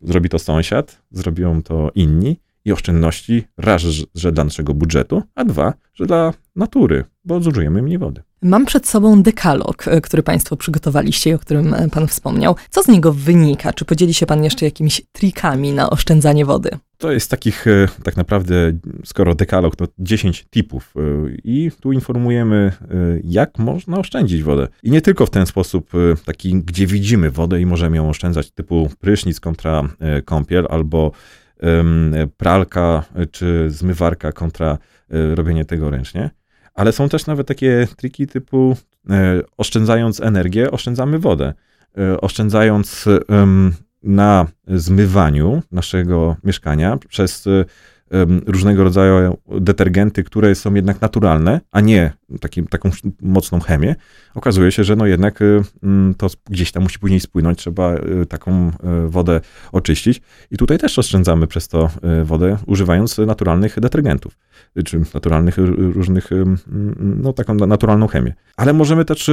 zrobi 0.00 0.28
to 0.28 0.38
sąsiad, 0.38 1.02
zrobią 1.10 1.62
to 1.62 1.90
inni 1.94 2.36
i 2.64 2.72
oszczędności 2.72 3.44
raz, 3.56 3.82
że 4.14 4.32
dla 4.32 4.44
naszego 4.44 4.74
budżetu, 4.74 5.22
a 5.34 5.44
dwa, 5.44 5.74
że 5.94 6.06
dla 6.06 6.32
natury, 6.56 7.04
bo 7.24 7.40
zużyjemy 7.40 7.82
mniej 7.82 7.98
wody. 7.98 8.22
Mam 8.42 8.66
przed 8.66 8.88
sobą 8.88 9.22
dekalog, 9.22 9.88
e, 9.88 10.00
który 10.00 10.22
Państwo 10.22 10.56
przygotowaliście 10.56 11.30
i 11.30 11.34
o 11.34 11.38
którym 11.38 11.74
Pan 11.92 12.08
wspomniał. 12.08 12.56
Co 12.70 12.82
z 12.82 12.88
niego 12.88 13.12
wynika? 13.12 13.72
Czy 13.72 13.84
podzieli 13.84 14.14
się 14.14 14.26
Pan 14.26 14.44
jeszcze 14.44 14.64
jakimiś 14.64 15.02
trikami 15.12 15.72
na 15.72 15.90
oszczędzanie 15.90 16.44
wody? 16.44 16.70
To 17.02 17.12
jest 17.12 17.30
takich 17.30 17.64
tak 18.02 18.16
naprawdę, 18.16 18.72
skoro 19.04 19.34
dekalog 19.34 19.76
to 19.76 19.88
10 19.98 20.46
tipów 20.50 20.94
i 21.44 21.70
tu 21.80 21.92
informujemy, 21.92 22.72
jak 23.24 23.58
można 23.58 23.98
oszczędzić 23.98 24.42
wodę. 24.42 24.68
I 24.82 24.90
nie 24.90 25.00
tylko 25.00 25.26
w 25.26 25.30
ten 25.30 25.46
sposób 25.46 25.90
taki, 26.24 26.54
gdzie 26.54 26.86
widzimy 26.86 27.30
wodę 27.30 27.60
i 27.60 27.66
możemy 27.66 27.96
ją 27.96 28.08
oszczędzać, 28.08 28.50
typu 28.50 28.90
prysznic 29.00 29.40
kontra 29.40 29.88
kąpiel 30.24 30.66
albo 30.70 31.12
pralka 32.36 33.04
czy 33.30 33.70
zmywarka 33.70 34.32
kontra 34.32 34.78
robienie 35.34 35.64
tego 35.64 35.90
ręcznie. 35.90 36.30
Ale 36.74 36.92
są 36.92 37.08
też 37.08 37.26
nawet 37.26 37.46
takie 37.46 37.88
triki 37.96 38.26
typu 38.26 38.76
oszczędzając 39.56 40.20
energię, 40.20 40.70
oszczędzamy 40.70 41.18
wodę. 41.18 41.54
Oszczędzając 42.20 43.04
na 44.04 44.46
zmywaniu 44.66 45.62
naszego 45.72 46.36
mieszkania 46.44 46.98
przez 47.08 47.48
różnego 48.46 48.84
rodzaju 48.84 49.38
detergenty, 49.60 50.24
które 50.24 50.54
są 50.54 50.74
jednak 50.74 51.00
naturalne, 51.00 51.60
a 51.70 51.80
nie 51.80 52.12
taki, 52.40 52.62
taką 52.62 52.90
mocną 53.22 53.60
chemię, 53.60 53.94
okazuje 54.34 54.72
się, 54.72 54.84
że 54.84 54.96
no 54.96 55.06
jednak 55.06 55.42
y, 55.42 55.62
mm, 55.82 56.14
to 56.14 56.26
gdzieś 56.50 56.72
tam 56.72 56.82
musi 56.82 56.98
później 56.98 57.20
spłynąć, 57.20 57.58
trzeba 57.58 57.94
y, 57.94 58.26
taką 58.26 58.68
y, 58.68 58.72
wodę 59.08 59.40
oczyścić. 59.72 60.22
I 60.50 60.56
tutaj 60.56 60.78
też 60.78 60.98
oszczędzamy 60.98 61.46
przez 61.46 61.68
to 61.68 61.90
wodę, 62.24 62.56
używając 62.66 63.18
naturalnych 63.18 63.80
detergentów, 63.80 64.38
czy 64.84 65.00
naturalnych 65.14 65.58
różnych, 65.76 66.30
no 66.98 67.32
taką 67.32 67.54
naturalną 67.54 68.06
chemię. 68.06 68.34
Ale 68.56 68.72
możemy 68.72 69.04
też 69.04 69.30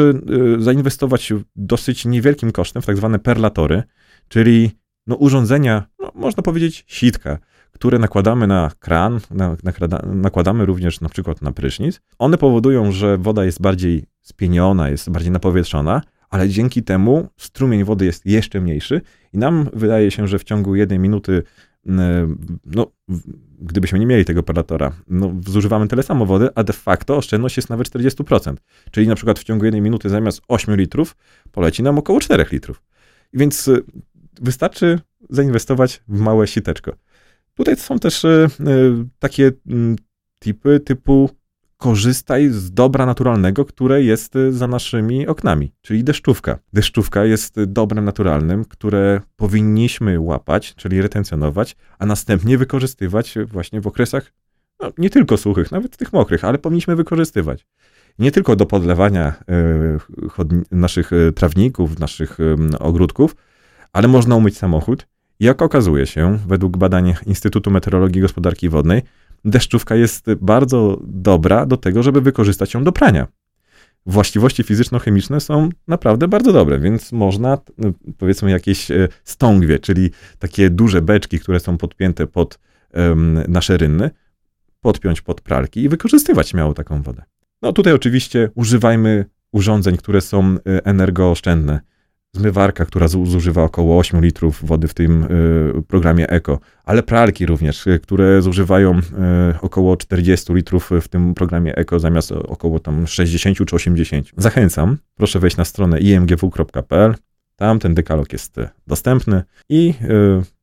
zainwestować 0.59 1.33
dosyć 1.55 2.05
niewielkim 2.05 2.51
kosztem 2.51 2.81
w 2.81 2.85
tak 2.85 2.97
zwane 2.97 3.19
perlatory, 3.19 3.83
czyli 4.29 4.71
no 5.07 5.15
urządzenia, 5.15 5.87
no 5.99 6.11
można 6.15 6.43
powiedzieć 6.43 6.85
sitka, 6.87 7.37
które 7.71 7.99
nakładamy 7.99 8.47
na 8.47 8.71
kran, 8.79 9.19
na, 9.31 9.57
nakładamy 10.05 10.65
również 10.65 11.01
na 11.01 11.09
przykład 11.09 11.41
na 11.41 11.51
prysznic, 11.51 12.01
one 12.19 12.37
powodują, 12.37 12.91
że 12.91 13.17
woda 13.17 13.45
jest 13.45 13.61
bardziej 13.61 14.05
spieniona, 14.21 14.89
jest 14.89 15.09
bardziej 15.09 15.31
napowietrzona, 15.31 16.01
ale 16.29 16.49
dzięki 16.49 16.83
temu 16.83 17.27
strumień 17.37 17.83
wody 17.83 18.05
jest 18.05 18.25
jeszcze 18.25 18.61
mniejszy 18.61 19.01
i 19.33 19.37
nam 19.37 19.69
wydaje 19.73 20.11
się, 20.11 20.27
że 20.27 20.39
w 20.39 20.43
ciągu 20.43 20.75
jednej 20.75 20.99
minuty, 20.99 21.43
no, 22.65 22.91
gdybyśmy 23.61 23.99
nie 23.99 24.05
mieli 24.05 24.25
tego 24.25 24.39
operatora, 24.39 24.91
no, 25.07 25.33
zużywamy 25.47 25.87
tyle 25.87 26.03
samo 26.03 26.25
wody, 26.25 26.49
a 26.55 26.63
de 26.63 26.73
facto 26.73 27.17
oszczędność 27.17 27.57
jest 27.57 27.69
nawet 27.69 27.89
40%. 27.89 28.55
Czyli 28.91 29.07
na 29.07 29.15
przykład 29.15 29.39
w 29.39 29.43
ciągu 29.43 29.65
jednej 29.65 29.81
minuty 29.81 30.09
zamiast 30.09 30.41
8 30.47 30.75
litrów 30.75 31.15
poleci 31.51 31.83
nam 31.83 31.97
około 31.97 32.19
4 32.19 32.45
litrów. 32.51 32.81
Więc 33.33 33.67
y, 33.67 33.83
wystarczy 34.41 34.99
zainwestować 35.29 36.03
w 36.07 36.19
małe 36.19 36.47
siteczko. 36.47 36.95
Tutaj 37.53 37.75
są 37.75 37.99
też 37.99 38.25
e, 38.25 38.29
e, 38.29 38.47
takie 39.19 39.51
mm, 39.67 39.95
typy 40.39 40.79
typu 40.79 41.29
korzystaj 41.77 42.49
z 42.49 42.71
dobra 42.71 43.05
naturalnego, 43.05 43.65
które 43.65 44.03
jest 44.03 44.35
e, 44.35 44.51
za 44.51 44.67
naszymi 44.67 45.27
oknami, 45.27 45.73
czyli 45.81 46.03
deszczówka. 46.03 46.59
Deszczówka 46.73 47.25
jest 47.25 47.63
dobrem 47.63 48.05
naturalnym, 48.05 48.65
które 48.65 49.21
powinniśmy 49.35 50.19
łapać, 50.19 50.75
czyli 50.75 51.01
retencjonować, 51.01 51.75
a 51.99 52.05
następnie 52.05 52.57
wykorzystywać 52.57 53.37
właśnie 53.45 53.81
w 53.81 53.87
okresach 53.87 54.33
no, 54.79 54.91
nie 54.97 55.09
tylko 55.09 55.37
suchych, 55.37 55.71
nawet 55.71 55.97
tych 55.97 56.13
mokrych, 56.13 56.43
ale 56.43 56.57
powinniśmy 56.57 56.95
wykorzystywać. 56.95 57.67
Nie 58.19 58.31
tylko 58.31 58.55
do 58.55 58.65
podlewania 58.65 59.33
naszych 60.71 61.11
trawników, 61.35 61.99
naszych 61.99 62.37
ogródków, 62.79 63.35
ale 63.93 64.07
można 64.07 64.35
umyć 64.35 64.57
samochód 64.57 65.07
jak 65.39 65.61
okazuje 65.61 66.05
się, 66.05 66.39
według 66.47 66.77
badań 66.77 67.13
Instytutu 67.25 67.71
Meteorologii 67.71 68.19
i 68.19 68.21
Gospodarki 68.21 68.69
Wodnej, 68.69 69.01
deszczówka 69.45 69.95
jest 69.95 70.33
bardzo 70.41 70.99
dobra 71.03 71.65
do 71.65 71.77
tego, 71.77 72.03
żeby 72.03 72.21
wykorzystać 72.21 72.73
ją 72.73 72.83
do 72.83 72.91
prania. 72.91 73.27
Właściwości 74.05 74.63
fizyczno-chemiczne 74.63 75.39
są 75.39 75.69
naprawdę 75.87 76.27
bardzo 76.27 76.53
dobre, 76.53 76.79
więc 76.79 77.11
można, 77.11 77.57
powiedzmy, 78.17 78.51
jakieś 78.51 78.91
e, 78.91 79.07
stągwie, 79.23 79.79
czyli 79.79 80.09
takie 80.39 80.69
duże 80.69 81.01
beczki, 81.01 81.39
które 81.39 81.59
są 81.59 81.77
podpięte 81.77 82.27
pod 82.27 82.59
um, 82.93 83.43
nasze 83.47 83.77
rynny, 83.77 84.09
podpiąć 84.81 85.21
pod 85.21 85.41
pralki 85.41 85.83
i 85.83 85.89
wykorzystywać 85.89 86.49
śmiało 86.49 86.73
taką 86.73 87.01
wodę. 87.01 87.23
No 87.61 87.73
tutaj 87.73 87.93
oczywiście 87.93 88.49
używajmy 88.55 89.25
urządzeń, 89.51 89.97
które 89.97 90.21
są 90.21 90.43
e, 90.45 90.85
energooszczędne 90.85 91.79
zmywarka, 92.35 92.85
która 92.85 93.07
zużywa 93.07 93.63
około 93.63 93.99
8 93.99 94.21
litrów 94.21 94.65
wody 94.65 94.87
w 94.87 94.93
tym 94.93 95.23
y, 95.23 95.83
programie 95.87 96.29
Eco, 96.29 96.59
ale 96.85 97.03
pralki 97.03 97.45
również, 97.45 97.87
y, 97.87 97.99
które 97.99 98.41
zużywają 98.41 98.97
y, 98.97 99.01
około 99.61 99.97
40 99.97 100.53
litrów 100.53 100.89
w 101.01 101.07
tym 101.07 101.33
programie 101.33 101.75
Eco 101.75 101.99
zamiast 101.99 102.31
około 102.31 102.79
tam 102.79 103.07
60 103.07 103.57
czy 103.67 103.75
80. 103.75 104.31
Zachęcam, 104.37 104.97
proszę 105.15 105.39
wejść 105.39 105.57
na 105.57 105.65
stronę 105.65 105.99
imgw.pl, 105.99 107.15
tam 107.55 107.79
ten 107.79 107.93
dekalog 107.93 108.33
jest 108.33 108.55
dostępny 108.87 109.43
i 109.69 109.93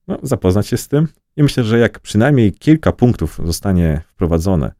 no, 0.08 0.18
zapoznać 0.22 0.66
się 0.66 0.76
z 0.76 0.88
tym. 0.88 1.08
I 1.36 1.42
myślę, 1.42 1.64
że 1.64 1.78
jak 1.78 2.00
przynajmniej 2.00 2.52
kilka 2.52 2.92
punktów 2.92 3.40
zostanie 3.44 4.00
wprowadzone, 4.06 4.72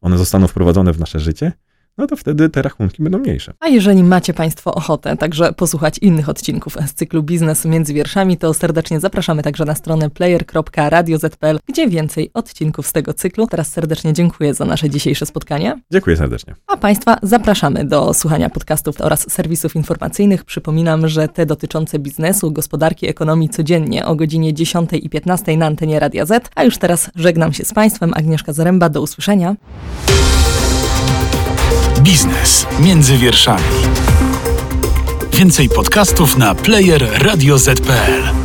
one 0.00 0.18
zostaną 0.18 0.46
wprowadzone 0.46 0.92
w 0.92 1.00
nasze 1.00 1.20
życie, 1.20 1.52
no 1.98 2.06
to 2.06 2.16
wtedy 2.16 2.48
te 2.48 2.62
rachunki 2.62 3.02
będą 3.02 3.18
mniejsze. 3.18 3.54
A 3.60 3.68
jeżeli 3.68 4.02
macie 4.02 4.34
Państwo 4.34 4.74
ochotę 4.74 5.16
także 5.16 5.52
posłuchać 5.52 5.98
innych 5.98 6.28
odcinków 6.28 6.76
z 6.86 6.94
cyklu 6.94 7.22
Biznes 7.22 7.64
między 7.64 7.94
wierszami, 7.94 8.36
to 8.36 8.54
serdecznie 8.54 9.00
zapraszamy 9.00 9.42
także 9.42 9.64
na 9.64 9.74
stronę 9.74 10.10
player.radio.pl, 10.10 11.58
gdzie 11.68 11.88
więcej 11.88 12.30
odcinków 12.34 12.86
z 12.86 12.92
tego 12.92 13.14
cyklu. 13.14 13.46
Teraz 13.46 13.72
serdecznie 13.72 14.12
dziękuję 14.12 14.54
za 14.54 14.64
nasze 14.64 14.90
dzisiejsze 14.90 15.26
spotkanie. 15.26 15.80
Dziękuję 15.92 16.16
serdecznie. 16.16 16.54
A 16.66 16.76
Państwa 16.76 17.16
zapraszamy 17.22 17.84
do 17.84 18.14
słuchania 18.14 18.50
podcastów 18.50 19.00
oraz 19.00 19.32
serwisów 19.32 19.76
informacyjnych. 19.76 20.44
Przypominam, 20.44 21.08
że 21.08 21.28
te 21.28 21.46
dotyczące 21.46 21.98
biznesu, 21.98 22.52
gospodarki, 22.52 23.08
ekonomii 23.08 23.48
codziennie 23.48 24.06
o 24.06 24.16
godzinie 24.16 24.54
10 24.54 24.90
i 24.92 25.08
15 25.08 25.56
na 25.56 25.66
antenie 25.66 26.00
Radia 26.00 26.26
Z. 26.26 26.50
A 26.54 26.64
już 26.64 26.78
teraz 26.78 27.10
żegnam 27.14 27.52
się 27.52 27.64
z 27.64 27.72
Państwem. 27.72 28.12
Agnieszka 28.14 28.52
Zaręba, 28.52 28.88
do 28.88 29.02
usłyszenia. 29.02 29.56
Biznes 32.04 32.66
między 32.80 33.18
wierszami. 33.18 33.62
Więcej 35.32 35.68
podcastów 35.68 36.38
na 36.38 36.54
player 36.54 37.22
radioz.pl. 37.22 38.43